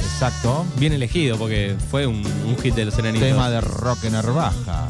exacto. 0.00 0.66
Bien 0.76 0.92
elegido 0.92 1.38
porque 1.38 1.76
fue 1.90 2.06
un, 2.08 2.26
un 2.46 2.58
hit 2.60 2.74
de 2.74 2.84
los 2.86 2.98
enanitos. 2.98 3.28
Tema 3.28 3.48
de 3.48 3.60
rock 3.60 4.02
en 4.04 4.14
herbaja. 4.16 4.88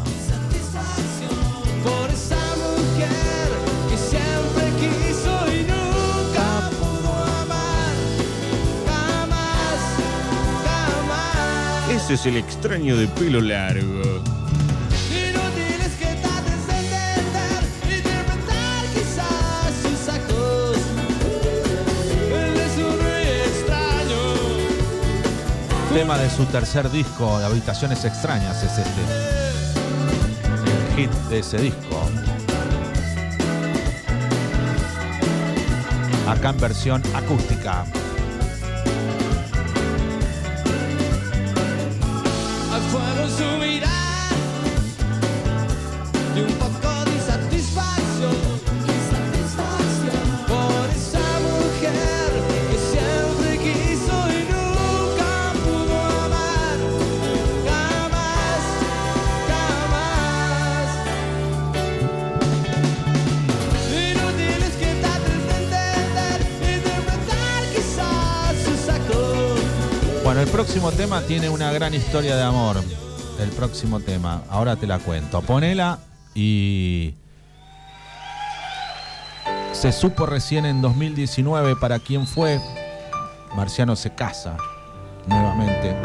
Es 12.14 12.24
el 12.24 12.38
extraño 12.38 12.96
de 12.96 13.06
pelo 13.06 13.40
largo. 13.40 14.22
Tema 25.92 26.16
de 26.16 26.30
su 26.30 26.46
tercer 26.46 26.90
disco, 26.90 27.38
de 27.40 27.46
Habitaciones 27.46 28.04
Extrañas, 28.04 28.62
es 28.62 28.78
este. 28.78 29.00
El 30.70 30.96
hit 30.96 31.10
de 31.28 31.40
ese 31.40 31.58
disco. 31.58 32.08
Acá 36.26 36.50
en 36.50 36.58
versión 36.58 37.02
acústica. 37.14 37.84
Bueno, 70.28 70.42
el 70.42 70.48
próximo 70.48 70.92
tema 70.92 71.22
tiene 71.22 71.48
una 71.48 71.72
gran 71.72 71.94
historia 71.94 72.36
de 72.36 72.42
amor. 72.42 72.97
Próximo 73.58 73.98
tema, 73.98 74.42
ahora 74.50 74.76
te 74.76 74.86
la 74.86 75.00
cuento. 75.00 75.42
Ponela 75.42 75.98
y. 76.32 77.12
Se 79.72 79.90
supo 79.90 80.26
recién 80.26 80.64
en 80.64 80.80
2019 80.80 81.74
para 81.74 81.98
quién 81.98 82.24
fue. 82.24 82.60
Marciano 83.56 83.96
se 83.96 84.14
casa 84.14 84.56
nuevamente. 85.26 85.96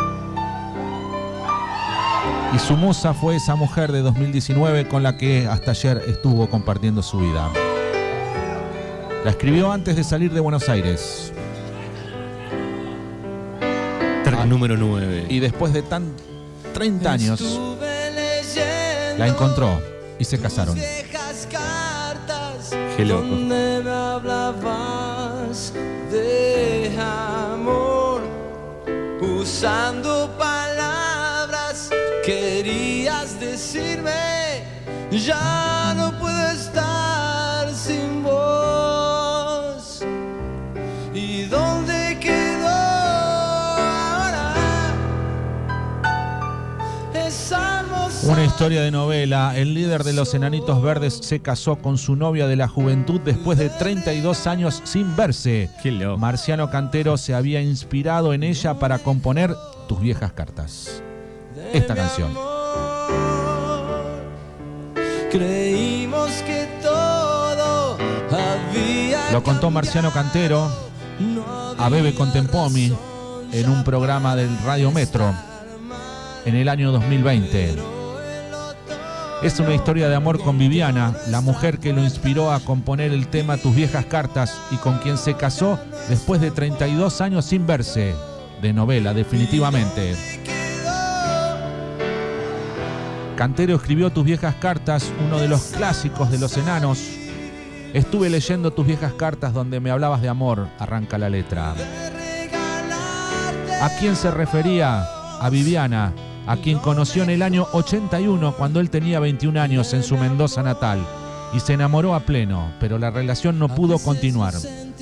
Y 2.56 2.58
su 2.58 2.76
musa 2.76 3.14
fue 3.14 3.36
esa 3.36 3.54
mujer 3.54 3.92
de 3.92 4.02
2019 4.02 4.88
con 4.88 5.04
la 5.04 5.16
que 5.16 5.48
hasta 5.48 5.72
ayer 5.72 6.02
estuvo 6.08 6.50
compartiendo 6.50 7.04
su 7.04 7.20
vida. 7.20 7.52
La 9.24 9.30
escribió 9.30 9.72
antes 9.72 9.96
de 9.96 10.04
salir 10.04 10.34
de 10.34 10.40
Buenos 10.40 10.70
Aires. 10.70 11.32
Track 14.24 14.40
Ah. 14.40 14.46
número 14.48 14.76
9. 14.76 15.28
Y 15.30 15.38
después 15.40 15.72
de 15.72 15.84
tan 15.84 16.16
30 16.74 17.12
años 17.12 17.42
la 19.18 19.28
encontró 19.28 19.82
y 20.20 20.26
se 20.26 20.40
casaron. 20.40 20.78
Qué 22.98 23.06
loco. 23.06 23.26
donde 23.26 23.82
me 23.84 23.92
hablabas 23.92 25.74
de 26.12 26.92
amor 27.00 28.22
usando 29.22 30.30
palabras 30.38 31.90
querías 32.26 33.40
decirme 33.40 34.64
ya 35.12 35.73
Una 48.26 48.46
historia 48.46 48.82
de 48.82 48.90
novela. 48.90 49.54
El 49.58 49.74
líder 49.74 50.06
de 50.06 50.14
los 50.14 50.34
Enanitos 50.34 50.82
Verdes 50.82 51.20
se 51.22 51.42
casó 51.42 51.76
con 51.76 51.98
su 51.98 52.16
novia 52.16 52.48
de 52.48 52.56
la 52.56 52.70
juventud 52.70 53.20
después 53.20 53.58
de 53.58 53.70
32 53.70 54.48
años 54.48 54.82
sin 54.86 55.14
verse. 55.16 55.70
Qué 55.82 55.92
loco. 55.92 56.18
Marciano 56.18 56.70
Cantero 56.70 57.18
se 57.18 57.34
había 57.34 57.62
inspirado 57.62 58.34
en 58.34 58.44
ella 58.44 58.76
para 58.76 59.00
componer 59.00 59.54
Tus 59.90 60.00
viejas 60.00 60.32
cartas. 60.32 61.04
Esta 61.74 61.96
canción. 61.96 62.34
Creímos 65.30 66.30
que 66.46 66.68
todo 66.82 67.98
había 68.32 69.32
Lo 69.34 69.44
contó 69.44 69.70
Marciano 69.70 70.12
Cantero 70.12 70.72
a 71.78 71.90
Bebe 71.90 72.14
Contempomi 72.14 72.94
en 73.52 73.70
un 73.70 73.84
programa 73.84 74.36
del 74.36 74.58
Radio 74.60 74.92
Metro 74.92 75.34
en 76.46 76.56
el 76.56 76.70
año 76.70 76.92
2020. 76.94 77.93
Es 79.44 79.60
una 79.60 79.76
historia 79.76 80.08
de 80.08 80.16
amor 80.16 80.40
con 80.42 80.58
Viviana, 80.58 81.14
la 81.28 81.42
mujer 81.42 81.78
que 81.80 81.92
lo 81.92 82.02
inspiró 82.02 82.54
a 82.54 82.62
componer 82.62 83.12
el 83.12 83.28
tema 83.28 83.58
Tus 83.58 83.76
viejas 83.76 84.06
cartas 84.06 84.58
y 84.72 84.78
con 84.78 85.00
quien 85.00 85.18
se 85.18 85.34
casó 85.34 85.78
después 86.08 86.40
de 86.40 86.50
32 86.50 87.20
años 87.20 87.44
sin 87.44 87.68
verse. 87.68 88.16
De 88.62 88.72
novela, 88.72 89.14
definitivamente. 89.14 90.16
Cantero 93.36 93.76
escribió 93.76 94.14
Tus 94.14 94.24
viejas 94.24 94.56
cartas, 94.62 95.12
uno 95.28 95.38
de 95.40 95.50
los 95.50 95.74
clásicos 95.76 96.32
de 96.32 96.40
los 96.40 96.56
enanos. 96.56 97.00
Estuve 97.94 98.30
leyendo 98.30 98.72
tus 98.72 98.88
viejas 98.88 99.12
cartas 99.12 99.52
donde 99.52 99.82
me 99.82 99.92
hablabas 99.92 100.22
de 100.22 100.30
amor, 100.30 100.70
arranca 100.80 101.18
la 101.18 101.30
letra. 101.30 101.76
¿A 103.82 103.90
quién 104.00 104.16
se 104.16 104.32
refería? 104.32 105.04
A 105.42 105.50
Viviana, 105.50 106.14
a 106.46 106.58
quien 106.58 106.80
conoció 106.80 107.24
en 107.24 107.30
el 107.30 107.42
año 107.42 107.68
81 107.74 108.56
cuando 108.58 108.80
él 108.80 108.90
tenía 108.90 109.20
21 109.20 109.60
años 109.62 109.94
en 109.94 110.04
su 110.04 110.18
Mendoza 110.18 110.64
natal 110.64 111.06
y 111.54 111.60
se 111.60 111.74
enamoró 111.74 112.16
a 112.16 112.22
pleno, 112.22 112.74
pero 112.80 112.98
la 112.98 113.12
relación 113.12 113.60
no 113.60 113.70
pudo 113.70 114.00
continuar. 114.00 114.54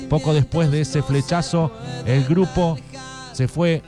Poco 0.08 0.34
después 0.34 0.70
de 0.70 0.82
ese 0.82 1.02
flechazo, 1.02 1.72
el 2.04 2.24
grupo 2.24 2.76
se 3.32 3.48
fue 3.48 3.82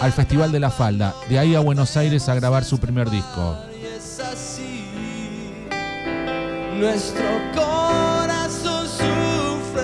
al 0.00 0.12
Festival 0.12 0.52
de 0.52 0.60
la 0.60 0.70
Falda, 0.70 1.14
de 1.28 1.38
ahí 1.38 1.54
a 1.54 1.60
Buenos 1.60 1.96
Aires 1.96 2.28
a 2.28 2.34
grabar 2.34 2.64
su 2.64 2.78
primer 2.78 3.10
disco. 3.10 3.56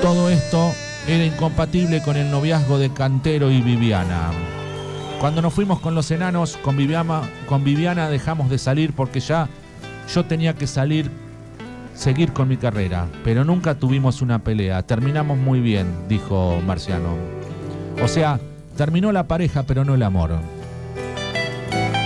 Todo 0.03 0.29
esto 0.29 0.75
era 1.07 1.25
incompatible 1.25 2.03
con 2.03 2.17
el 2.17 2.31
noviazgo 2.31 2.79
de 2.79 2.93
Cantero 2.93 3.51
y 3.51 3.63
Viviana. 3.63 4.31
Cuando 5.23 5.41
nos 5.41 5.55
fuimos 5.55 5.79
con 5.79 5.95
los 5.95 6.11
enanos, 6.11 6.59
con 6.65 6.77
Viviana, 6.77 8.11
dejamos 8.11 8.51
de 8.51 8.59
salir 8.59 8.93
porque 8.93 9.21
ya 9.21 9.49
yo 10.13 10.25
tenía 10.25 10.55
que 10.55 10.67
salir, 10.67 11.13
seguir 11.95 12.33
con 12.33 12.49
mi 12.49 12.57
carrera, 12.57 13.07
pero 13.23 13.45
nunca 13.45 13.77
tuvimos 13.77 14.21
una 14.21 14.41
pelea. 14.41 14.83
Terminamos 14.83 15.39
muy 15.39 15.61
bien, 15.61 15.87
dijo 16.09 16.61
Marciano. 16.67 17.15
O 18.03 18.09
sea, 18.09 18.41
terminó 18.77 19.13
la 19.13 19.29
pareja, 19.29 19.63
pero 19.63 19.85
no 19.85 19.95
el 19.95 20.03
amor. 20.03 20.33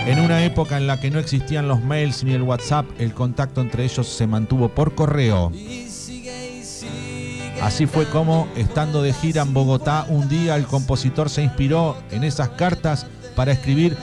En 0.07 0.20
una 0.20 0.44
época 0.44 0.76
en 0.76 0.87
la 0.87 1.00
que 1.00 1.11
no 1.11 1.18
existían 1.18 1.68
los 1.68 1.83
mails 1.83 2.22
ni 2.22 2.35
el 2.35 2.42
WhatsApp, 2.42 2.85
el 2.98 3.14
contacto 3.14 3.62
entre 3.62 3.85
ellos 3.85 4.07
se 4.07 4.26
mantuvo 4.26 4.68
por 4.68 4.94
correo. 4.94 5.50
Así 7.62 7.86
fue 7.86 8.06
como, 8.06 8.48
estando 8.56 9.02
de 9.02 9.12
gira 9.12 9.42
en 9.42 9.54
Bogotá, 9.54 10.06
un 10.08 10.28
día 10.28 10.56
el 10.56 10.66
compositor 10.66 11.30
se 11.30 11.42
inspiró 11.42 11.96
en 12.10 12.22
esas 12.22 12.50
cartas 12.50 13.06
para 13.34 13.52
escribir 13.52 13.96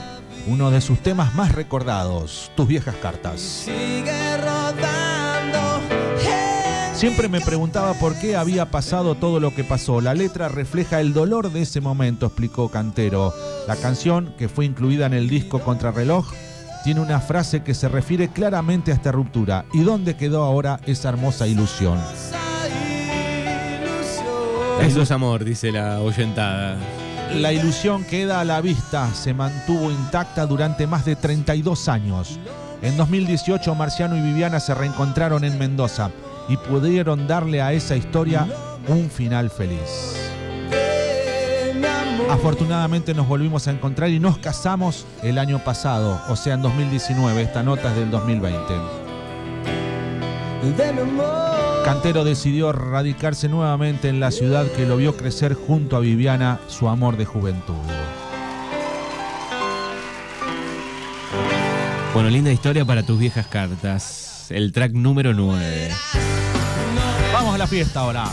uno 0.46 0.70
de 0.70 0.80
sus 0.80 0.98
temas 0.98 1.34
más 1.34 1.52
recordados, 1.52 2.50
Tus 2.56 2.66
viejas 2.68 2.96
cartas. 2.96 3.40
Sigue 3.40 4.36
rodando. 4.36 5.80
Siempre 6.94 7.28
me 7.28 7.40
preguntaba 7.40 7.94
por 7.94 8.14
qué 8.18 8.36
había 8.36 8.70
pasado 8.70 9.14
todo 9.14 9.40
lo 9.40 9.54
que 9.54 9.64
pasó. 9.64 10.00
La 10.00 10.14
letra 10.14 10.48
refleja 10.48 11.00
el 11.00 11.12
dolor 11.12 11.50
de 11.50 11.62
ese 11.62 11.80
momento, 11.80 12.26
explicó 12.26 12.68
Cantero. 12.68 13.32
La 13.66 13.76
canción, 13.76 14.34
que 14.38 14.48
fue 14.48 14.64
incluida 14.64 15.06
en 15.06 15.14
el 15.14 15.28
disco 15.28 15.60
Contrarreloj, 15.60 16.32
tiene 16.84 17.00
una 17.00 17.20
frase 17.20 17.62
que 17.62 17.74
se 17.74 17.88
refiere 17.88 18.28
claramente 18.28 18.92
a 18.92 18.94
esta 18.94 19.10
ruptura. 19.10 19.64
¿Y 19.72 19.82
dónde 19.82 20.16
quedó 20.16 20.44
ahora 20.44 20.80
esa 20.86 21.08
hermosa 21.08 21.46
ilusión? 21.46 21.98
Eso 24.80 25.02
es 25.02 25.10
amor, 25.10 25.44
dice 25.44 25.72
la 25.72 26.00
oyentada. 26.00 26.76
La 27.32 27.52
ilusión 27.52 28.04
queda 28.04 28.40
a 28.40 28.44
la 28.44 28.60
vista, 28.60 29.12
se 29.14 29.34
mantuvo 29.34 29.90
intacta 29.90 30.46
durante 30.46 30.86
más 30.86 31.04
de 31.04 31.16
32 31.16 31.88
años. 31.88 32.38
En 32.82 32.96
2018 32.96 33.74
Marciano 33.74 34.16
y 34.16 34.20
Viviana 34.20 34.60
se 34.60 34.74
reencontraron 34.74 35.42
en 35.42 35.58
Mendoza 35.58 36.10
y 36.48 36.56
pudieron 36.56 37.26
darle 37.26 37.62
a 37.62 37.72
esa 37.72 37.96
historia 37.96 38.46
un 38.88 39.10
final 39.10 39.50
feliz. 39.50 40.14
Afortunadamente 42.30 43.14
nos 43.14 43.26
volvimos 43.26 43.68
a 43.68 43.70
encontrar 43.70 44.10
y 44.10 44.18
nos 44.20 44.38
casamos 44.38 45.06
el 45.22 45.38
año 45.38 45.58
pasado, 45.58 46.20
o 46.28 46.36
sea 46.36 46.54
en 46.54 46.62
2019, 46.62 47.42
esta 47.42 47.62
nota 47.62 47.90
es 47.90 47.96
del 47.96 48.10
2020. 48.10 48.74
Cantero 51.84 52.24
decidió 52.24 52.72
radicarse 52.72 53.46
nuevamente 53.46 54.08
en 54.08 54.18
la 54.18 54.30
ciudad 54.30 54.66
que 54.72 54.86
lo 54.86 54.96
vio 54.96 55.18
crecer 55.18 55.52
junto 55.52 55.96
a 55.96 56.00
Viviana, 56.00 56.58
su 56.66 56.88
amor 56.88 57.18
de 57.18 57.26
juventud. 57.26 57.74
Bueno, 62.14 62.30
linda 62.30 62.50
historia 62.50 62.86
para 62.86 63.02
tus 63.02 63.18
viejas 63.18 63.46
cartas. 63.48 64.46
El 64.50 64.72
track 64.72 64.92
número 64.92 65.34
9. 65.34 65.90
Vamos 67.34 67.54
a 67.54 67.58
la 67.58 67.66
fiesta 67.66 68.00
ahora. 68.00 68.24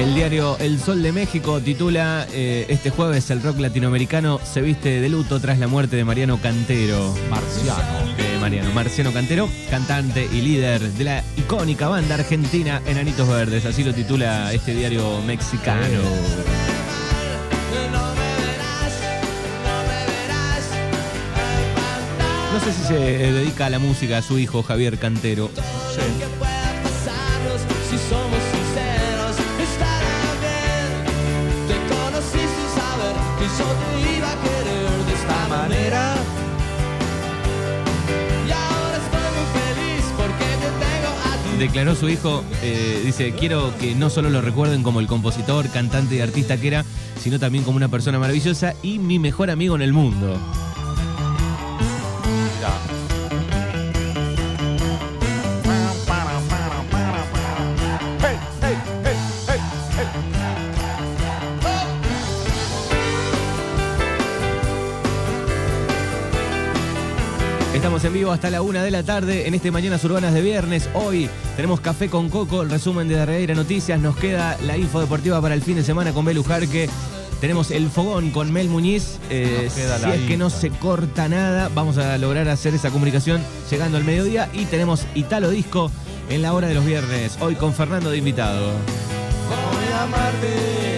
El 0.00 0.14
diario 0.14 0.56
El 0.58 0.80
Sol 0.80 1.02
de 1.02 1.12
México 1.12 1.60
titula 1.60 2.26
eh, 2.32 2.64
este 2.70 2.88
jueves 2.88 3.30
el 3.30 3.42
rock 3.42 3.58
latinoamericano 3.58 4.40
se 4.42 4.62
viste 4.62 4.98
de 4.98 5.08
luto 5.10 5.38
tras 5.40 5.58
la 5.58 5.68
muerte 5.68 5.94
de 5.96 6.04
Mariano 6.04 6.40
Cantero. 6.40 7.14
Marciano. 7.28 8.10
Eh, 8.16 8.38
Mariano 8.40 8.70
Marciano 8.72 9.12
Cantero, 9.12 9.46
cantante 9.68 10.26
y 10.32 10.40
líder 10.40 10.80
de 10.80 11.04
la 11.04 11.22
icónica 11.36 11.88
banda 11.88 12.14
argentina 12.14 12.80
Enanitos 12.86 13.28
Verdes. 13.28 13.66
Así 13.66 13.84
lo 13.84 13.92
titula 13.92 14.50
este 14.54 14.72
diario 14.72 15.20
mexicano. 15.20 16.00
No 22.54 22.60
sé 22.60 22.72
si 22.72 22.88
se 22.88 22.94
dedica 22.94 23.66
a 23.66 23.70
la 23.70 23.78
música 23.78 24.16
a 24.16 24.22
su 24.22 24.38
hijo 24.38 24.62
Javier 24.62 24.96
Cantero. 24.96 25.50
Que 27.90 28.49
te 33.56 34.16
iba 34.16 34.30
a 34.30 34.36
querer 34.36 35.04
de 35.06 35.12
esta 35.12 35.48
manera. 35.48 36.14
Y 38.46 38.50
ahora 38.50 38.96
estoy 38.96 39.28
muy 39.36 39.46
feliz 39.60 40.04
porque 40.16 40.44
te 40.44 40.70
tengo 40.84 41.08
a 41.24 41.52
ti. 41.52 41.58
Declaró 41.58 41.94
su 41.94 42.08
hijo, 42.08 42.44
eh, 42.62 43.02
dice, 43.04 43.32
quiero 43.32 43.76
que 43.78 43.94
no 43.94 44.10
solo 44.10 44.30
lo 44.30 44.40
recuerden 44.40 44.82
como 44.82 45.00
el 45.00 45.06
compositor, 45.06 45.68
cantante 45.70 46.16
y 46.16 46.20
artista 46.20 46.56
que 46.56 46.68
era, 46.68 46.84
sino 47.20 47.38
también 47.38 47.64
como 47.64 47.76
una 47.76 47.88
persona 47.88 48.18
maravillosa 48.18 48.74
y 48.82 48.98
mi 48.98 49.18
mejor 49.18 49.50
amigo 49.50 49.74
en 49.74 49.82
el 49.82 49.92
mundo. 49.92 50.38
Estamos 68.00 68.16
en 68.16 68.20
vivo 68.22 68.32
hasta 68.32 68.48
la 68.48 68.62
una 68.62 68.82
de 68.82 68.90
la 68.90 69.02
tarde 69.02 69.46
en 69.46 69.52
este 69.52 69.70
Mañanas 69.70 70.02
Urbanas 70.04 70.32
de 70.32 70.40
viernes. 70.40 70.88
Hoy 70.94 71.28
tenemos 71.54 71.80
Café 71.80 72.08
con 72.08 72.30
Coco, 72.30 72.62
el 72.62 72.70
resumen 72.70 73.08
de 73.08 73.16
Darreira 73.16 73.54
Noticias. 73.54 74.00
Nos 74.00 74.16
queda 74.16 74.56
la 74.64 74.78
info 74.78 75.00
deportiva 75.00 75.38
para 75.42 75.54
el 75.54 75.60
fin 75.60 75.76
de 75.76 75.84
semana 75.84 76.14
con 76.14 76.24
Belu 76.24 76.42
Jarque. 76.42 76.88
Tenemos 77.42 77.70
el 77.70 77.90
fogón 77.90 78.30
con 78.30 78.50
Mel 78.54 78.70
Muñiz. 78.70 79.18
Eh, 79.28 79.68
si 79.70 79.82
es 79.82 80.26
que 80.26 80.38
no 80.38 80.48
se 80.48 80.70
corta 80.70 81.28
nada, 81.28 81.70
vamos 81.74 81.98
a 81.98 82.16
lograr 82.16 82.48
hacer 82.48 82.72
esa 82.72 82.88
comunicación 82.88 83.42
llegando 83.70 83.98
al 83.98 84.04
mediodía. 84.04 84.48
Y 84.54 84.64
tenemos 84.64 85.04
Italo 85.14 85.50
Disco 85.50 85.90
en 86.30 86.40
la 86.40 86.54
hora 86.54 86.68
de 86.68 86.74
los 86.76 86.86
viernes. 86.86 87.36
Hoy 87.38 87.54
con 87.56 87.74
Fernando 87.74 88.08
de 88.08 88.16
invitado. 88.16 88.70
Voy 89.50 89.92
a 89.92 90.02
amarte. 90.04 90.89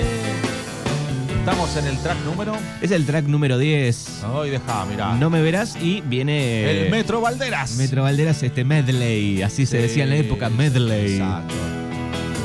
Estamos 1.42 1.76
en 1.76 1.88
el 1.88 1.98
track 1.98 2.18
número. 2.24 2.56
Es 2.80 2.92
el 2.92 3.04
track 3.04 3.24
número 3.24 3.58
10. 3.58 4.22
Hoy 4.32 4.50
deja, 4.50 4.84
mirá. 4.84 5.14
No 5.14 5.28
me 5.28 5.42
verás 5.42 5.74
y 5.74 6.00
viene 6.02 6.84
el 6.84 6.88
Metro 6.88 7.20
Valderas. 7.20 7.72
Metro 7.72 8.04
Valderas, 8.04 8.40
este 8.44 8.62
medley. 8.62 9.42
Así 9.42 9.66
se 9.66 9.78
Sí, 9.78 9.82
decía 9.82 10.04
en 10.04 10.10
la 10.10 10.16
época, 10.16 10.48
medley. 10.48 11.14
Exacto. 11.16 11.54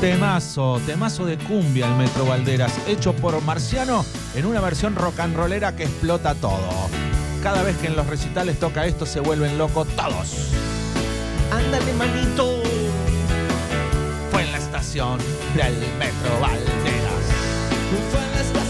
Temazo, 0.00 0.80
temazo 0.84 1.26
de 1.26 1.38
cumbia 1.38 1.86
el 1.86 1.94
Metro 1.94 2.26
Valderas, 2.26 2.72
hecho 2.88 3.12
por 3.14 3.40
Marciano 3.42 4.04
en 4.34 4.46
una 4.46 4.60
versión 4.60 4.96
rock 4.96 5.20
and 5.20 5.36
rollera 5.36 5.76
que 5.76 5.84
explota 5.84 6.34
todo. 6.34 6.68
Cada 7.40 7.62
vez 7.62 7.76
que 7.76 7.86
en 7.86 7.94
los 7.94 8.08
recitales 8.08 8.58
toca 8.58 8.84
esto 8.84 9.06
se 9.06 9.20
vuelven 9.20 9.58
locos 9.58 9.86
todos. 9.94 10.48
Ándale, 11.52 11.92
manito. 11.92 12.62
Fue 14.32 14.42
en 14.42 14.50
la 14.50 14.58
estación 14.58 15.18
del 15.54 15.74
Metro 16.00 16.40
Valderas. 16.40 18.17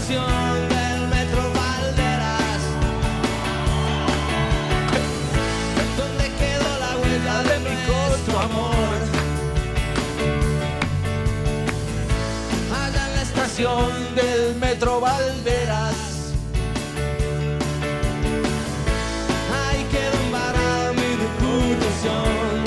Del 0.09 1.07
Metro 1.07 1.53
Valderas 1.53 2.61
Donde 5.97 6.31
quedó 6.33 6.79
la 6.79 6.97
huella 6.97 7.43
de 7.43 7.59
nuestro 7.59 8.39
amor 8.39 8.97
Allá 12.73 13.07
en 13.07 13.15
la 13.15 13.21
estación 13.21 14.15
del 14.15 14.55
Metro 14.55 14.99
Valderas. 14.99 16.33
Ahí 19.53 19.85
quedó 19.91 20.23
embarada 20.25 20.93
mi 20.93 21.09
reputación 21.23 22.63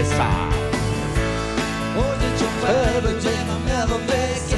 Esa. 0.00 0.30
Oye 2.02 2.28
chofer, 2.36 3.20
llévame 3.20 3.72
a 3.72 3.86
donde 3.86 4.51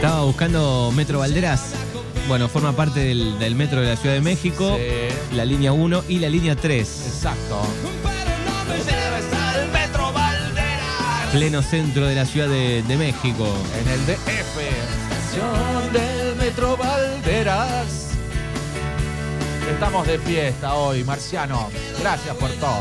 Estaba 0.00 0.22
buscando 0.24 0.90
Metro 0.94 1.18
Valderas. 1.18 1.72
Bueno, 2.26 2.48
forma 2.48 2.72
parte 2.72 3.00
del, 3.00 3.38
del 3.38 3.54
metro 3.54 3.80
de 3.82 3.88
la 3.88 3.96
Ciudad 3.96 4.14
de 4.14 4.20
México, 4.22 4.78
Sí. 4.78 5.36
la 5.36 5.44
línea 5.44 5.72
1 5.72 6.04
y 6.08 6.18
la 6.20 6.28
línea 6.30 6.56
3. 6.56 6.88
Exacto. 7.06 7.60
Pleno 11.32 11.62
centro 11.62 12.06
de 12.06 12.14
la 12.14 12.24
Ciudad 12.24 12.48
de, 12.48 12.82
de 12.82 12.96
México. 12.96 13.46
En 13.80 13.88
el 13.92 14.06
DF. 14.06 14.58
Estación 14.58 15.92
del 15.92 16.36
Metro 16.36 16.76
Valderas. 16.76 18.08
Estamos 19.70 20.06
de 20.06 20.18
fiesta 20.18 20.74
hoy, 20.74 21.04
Marciano. 21.04 21.68
Gracias 22.00 22.34
por 22.36 22.50
todo. 22.52 22.80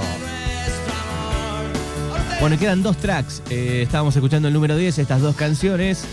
Bueno, 2.39 2.57
quedan 2.57 2.81
dos 2.81 2.95
tracks. 2.97 3.43
Eh, 3.49 3.81
estábamos 3.83 4.15
escuchando 4.15 4.47
el 4.47 4.53
número 4.53 4.77
10, 4.77 4.97
estas 4.99 5.21
dos 5.21 5.35
canciones. 5.35 6.05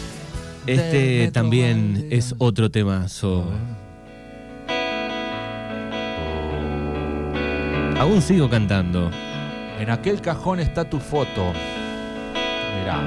Este 0.67 1.31
también 1.33 2.09
es 2.11 2.35
otro 2.39 2.71
temazo. 2.71 3.45
Aún 7.99 8.21
sigo 8.21 8.49
cantando. 8.51 9.11
En 9.79 9.91
aquel 9.91 10.21
cajón 10.21 10.61
está 10.61 10.85
tu 10.89 10.99
foto. 10.99 11.53
Mirá. 12.79 13.01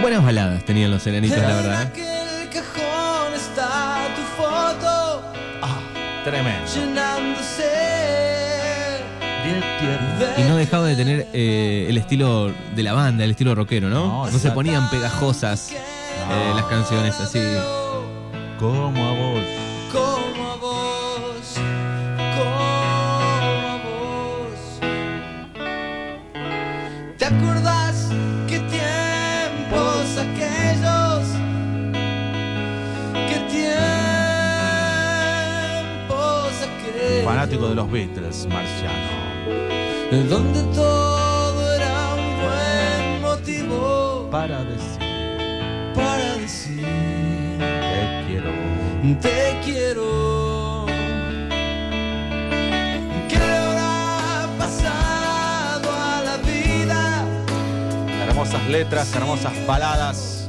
Buenas 0.00 0.24
baladas 0.24 0.64
tenían 0.64 0.90
los 0.90 1.06
enanitos, 1.06 1.38
la 1.38 1.50
En 1.50 1.56
verdad. 1.56 1.82
¿eh? 1.82 1.86
aquel 1.86 2.48
cajón 2.48 3.34
está 3.34 4.00
tu 4.16 4.22
foto 4.42 5.32
Ah, 5.62 5.78
Tremendo. 6.24 6.66
llenándose 6.74 7.64
Y 10.38 10.42
no 10.48 10.56
dejaba 10.56 10.86
de 10.86 10.96
tener 10.96 11.26
eh, 11.32 11.86
el 11.88 11.98
estilo 11.98 12.52
de 12.74 12.82
la 12.82 12.92
banda, 12.92 13.24
el 13.24 13.30
estilo 13.32 13.54
rockero, 13.54 13.88
¿no? 13.88 14.06
No, 14.06 14.24
No, 14.24 14.30
se 14.30 14.36
exacto. 14.36 14.54
ponían 14.54 14.88
pegajosas 14.90 15.70
eh, 15.72 15.78
las 16.54 16.64
canciones 16.66 17.18
así. 17.20 17.40
Como 18.58 19.04
a 19.04 19.12
vos. 19.12 19.42
como 19.92 20.52
a 20.52 20.56
vos, 20.56 21.54
como 22.36 22.54
a 22.54 23.76
vos. 23.84 24.78
¿Te 27.18 27.24
acordás 27.24 28.08
qué 28.48 28.58
tiempos 28.60 30.18
aquellos? 30.18 31.26
¿Qué 33.28 33.38
tiempos 35.92 36.52
aquellos? 36.62 37.24
Fanático 37.24 37.68
de 37.68 37.74
los 37.74 37.90
Beatles, 37.90 38.46
Marciano. 38.46 39.21
Donde 40.28 40.62
todo 40.74 41.72
era 41.74 42.14
un 42.14 42.36
buen 42.42 43.22
motivo 43.22 44.28
Para 44.30 44.62
decir 44.64 45.02
para 45.94 46.36
decir 46.38 46.84
te 47.58 48.24
quiero. 48.26 48.50
te 49.20 49.60
quiero. 49.64 50.86
¿Qué 53.28 53.38
le 53.38 53.56
habrá 53.56 54.48
pasado 54.58 55.90
a 55.92 56.22
la 56.24 56.36
vida? 56.38 57.24
Hermosas 58.26 58.68
letras, 58.68 59.14
hermosas 59.14 59.52
baladas. 59.66 60.48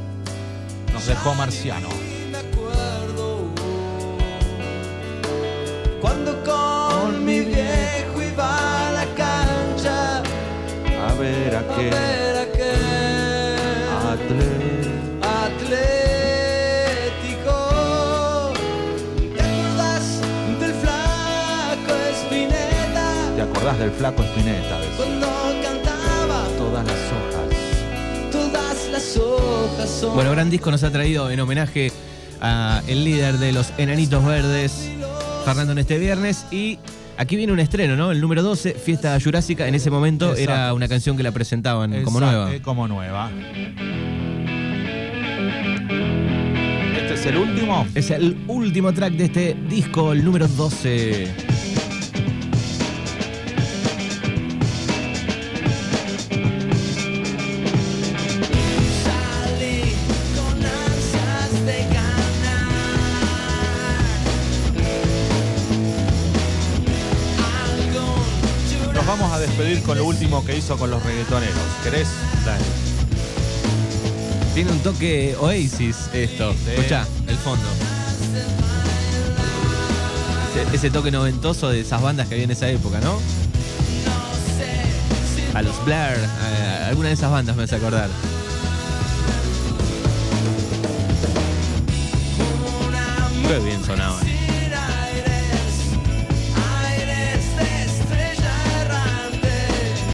Nos 0.94 1.06
dejó 1.08 1.34
Marciano. 1.36 1.90
Cuando 6.02 6.44
con 6.44 7.26
mi 7.26 7.40
viejo 7.42 7.53
A 11.24 11.26
ver 11.26 11.56
a 11.56 11.60
a 11.60 11.68
qué 11.78 11.84
ver 11.84 12.38
a 12.38 12.46
qué 12.52 12.74
atle- 14.12 14.84
Atlético. 17.24 17.58
¿Te 19.34 19.42
acordás 19.42 20.20
del 20.60 20.74
flaco 20.74 21.94
Espineta 22.12 23.08
¿Te 23.38 23.42
acordás 23.42 23.80
del 23.80 23.92
flaco 23.92 24.24
Espineta? 24.24 24.80
De 24.82 24.88
cuando 24.98 25.28
cantaba 25.64 26.46
todas 26.58 26.86
las 26.86 27.00
hojas. 27.14 27.50
todas 28.30 28.88
las 28.92 29.18
hojas 29.18 29.90
son 29.90 30.16
Bueno, 30.16 30.32
gran 30.32 30.50
disco 30.50 30.72
nos 30.72 30.84
ha 30.84 30.92
traído 30.92 31.32
en 31.32 31.40
homenaje 31.40 31.94
a 32.42 32.82
el 32.88 33.06
líder 33.06 33.38
de 33.38 33.54
los 33.54 33.72
Enanitos 33.78 34.26
Verdes, 34.26 34.90
Fernando, 35.46 35.72
en 35.72 35.78
este 35.78 35.98
viernes. 36.00 36.46
Y 36.52 36.80
aquí 37.18 37.36
viene 37.36 37.54
un 37.54 37.60
estreno, 37.60 37.96
¿no? 37.96 38.12
El 38.12 38.22
número 38.22 38.42
12, 38.44 38.74
Fiesta 38.74 39.18
Jurásica. 39.24 39.68
En 39.68 39.76
ese 39.76 39.90
momento 39.90 40.32
Exacto. 40.32 40.42
era 40.52 40.74
una 40.74 40.88
canción 40.88 41.18
que 41.18 41.24
la 41.24 41.32
presentaban 41.32 42.04
como 42.04 42.20
nueva. 42.20 42.54
eh, 42.54 42.62
como 42.62 42.88
nueva. 42.88 43.30
Este 46.98 47.14
es 47.14 47.26
el 47.26 47.38
último. 47.38 47.88
Es 47.96 48.10
el 48.12 48.38
último 48.48 48.94
track 48.94 49.14
de 49.14 49.26
este 49.26 49.58
disco, 49.70 50.12
el 50.14 50.24
número 50.24 50.48
12. 50.48 51.53
Con 69.86 69.98
lo 69.98 70.06
último 70.06 70.46
que 70.46 70.58
hizo 70.58 70.78
con 70.78 70.90
los 70.90 71.04
reggaetoneros. 71.04 71.56
¿Querés? 71.84 72.08
Dale. 72.46 72.64
Tiene 74.54 74.72
un 74.72 74.80
toque 74.80 75.36
Oasis 75.40 76.10
esto. 76.14 76.54
Sí. 76.54 76.72
Escucha, 76.72 77.08
el 77.28 77.38
fondo. 77.38 77.66
Ese, 80.52 80.76
ese 80.76 80.90
toque 80.90 81.12
noventoso 81.12 81.70
de 81.70 81.82
esas 81.82 82.02
bandas 82.02 82.28
que 82.28 82.36
había 82.36 82.46
en 82.46 82.52
esa 82.52 82.70
época, 82.70 83.00
¿no? 83.02 83.20
A 85.54 85.62
los 85.62 85.84
Blair, 85.86 86.18
a, 86.18 86.86
a 86.86 86.88
alguna 86.88 87.10
de 87.10 87.14
esas 87.16 87.32
bandas 87.32 87.56
me 87.56 87.64
hace 87.64 87.76
acordar. 87.76 88.10
Qué 93.48 93.60
bien 93.60 93.84
sonaban. 93.84 94.33